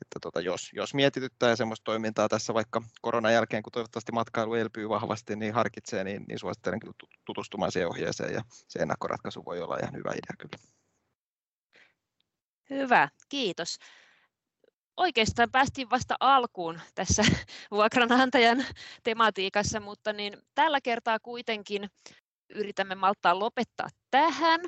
että 0.01 0.19
tota, 0.21 0.41
jos, 0.41 0.69
jos 0.73 0.93
mietityttää 0.93 1.55
semmoista 1.55 1.83
toimintaa 1.83 2.29
tässä 2.29 2.53
vaikka 2.53 2.81
koronan 3.01 3.33
jälkeen, 3.33 3.63
kun 3.63 3.71
toivottavasti 3.71 4.11
matkailu 4.11 4.53
elpyy 4.53 4.89
vahvasti, 4.89 5.35
niin 5.35 5.53
harkitsee, 5.53 6.03
niin, 6.03 6.23
niin 6.27 6.39
suosittelen 6.39 6.79
kyllä 6.79 6.93
tutustumaan 7.25 7.71
siihen 7.71 7.89
ohjeeseen 7.89 8.33
ja 8.33 8.41
se 8.67 8.79
ennakkoratkaisu 8.79 9.45
voi 9.45 9.61
olla 9.61 9.77
ihan 9.77 9.95
hyvä 9.95 10.11
idea 10.11 10.35
kyllä. 10.37 10.57
Hyvä, 12.69 13.09
kiitos. 13.29 13.77
Oikeastaan 14.97 15.51
päästiin 15.51 15.89
vasta 15.89 16.15
alkuun 16.19 16.81
tässä 16.95 17.23
vuokranantajan 17.71 18.65
tematiikassa, 19.03 19.79
mutta 19.79 20.13
niin 20.13 20.37
tällä 20.55 20.81
kertaa 20.81 21.19
kuitenkin 21.19 21.89
yritämme 22.49 22.95
malttaa 22.95 23.39
lopettaa 23.39 23.87
tähän. 24.11 24.61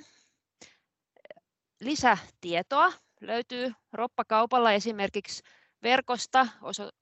Lisätietoa 1.81 2.93
löytyy 3.21 3.73
roppakaupalla 3.93 4.71
esimerkiksi 4.71 5.43
verkosta 5.83 6.47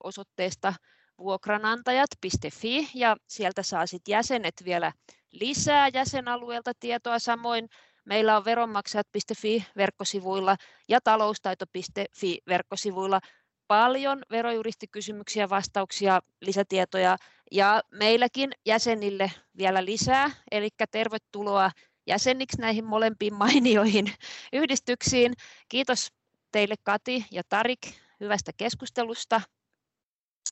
osoitteesta 0.04 0.74
vuokranantajat.fi 1.18 2.88
ja 2.94 3.16
sieltä 3.28 3.62
saa 3.62 3.86
sitten 3.86 4.12
jäsenet 4.12 4.54
vielä 4.64 4.92
lisää 5.32 5.88
jäsenalueelta 5.88 6.72
tietoa. 6.80 7.18
Samoin 7.18 7.68
meillä 8.04 8.36
on 8.36 8.44
veronmaksajat.fi 8.44 9.66
verkkosivuilla 9.76 10.56
ja 10.88 11.00
taloustaito.fi 11.00 12.38
verkkosivuilla 12.48 13.20
paljon 13.68 14.22
verojuristikysymyksiä, 14.30 15.48
vastauksia, 15.48 16.20
lisätietoja 16.40 17.16
ja 17.52 17.80
meilläkin 17.92 18.52
jäsenille 18.66 19.32
vielä 19.58 19.84
lisää. 19.84 20.30
Eli 20.50 20.68
tervetuloa 20.90 21.70
jäseniksi 22.06 22.60
näihin 22.60 22.84
molempiin 22.84 23.34
mainioihin 23.44 24.12
yhdistyksiin. 24.52 25.32
Kiitos 25.68 26.12
teille 26.52 26.74
Kati 26.82 27.24
ja 27.30 27.42
Tarik 27.48 27.80
hyvästä 28.20 28.52
keskustelusta 28.56 29.40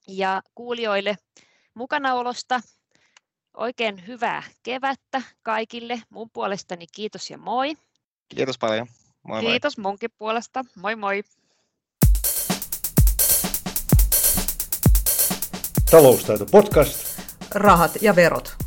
ja 0.08 0.42
kuulijoille 0.54 1.16
mukanaolosta. 1.74 2.60
Oikein 3.56 4.06
hyvää 4.06 4.42
kevättä 4.62 5.22
kaikille. 5.42 6.02
Mun 6.10 6.30
puolestani 6.30 6.86
kiitos 6.92 7.30
ja 7.30 7.38
moi. 7.38 7.74
Kiitos 8.28 8.58
paljon. 8.58 8.86
Moi 9.22 9.40
Kiitos 9.40 9.78
moi. 9.78 9.90
munkin 9.90 10.10
puolesta. 10.18 10.64
Moi 10.76 10.96
moi. 10.96 11.22
Taloustaito 15.90 16.46
podcast. 16.46 17.20
Rahat 17.50 18.02
ja 18.02 18.16
verot. 18.16 18.63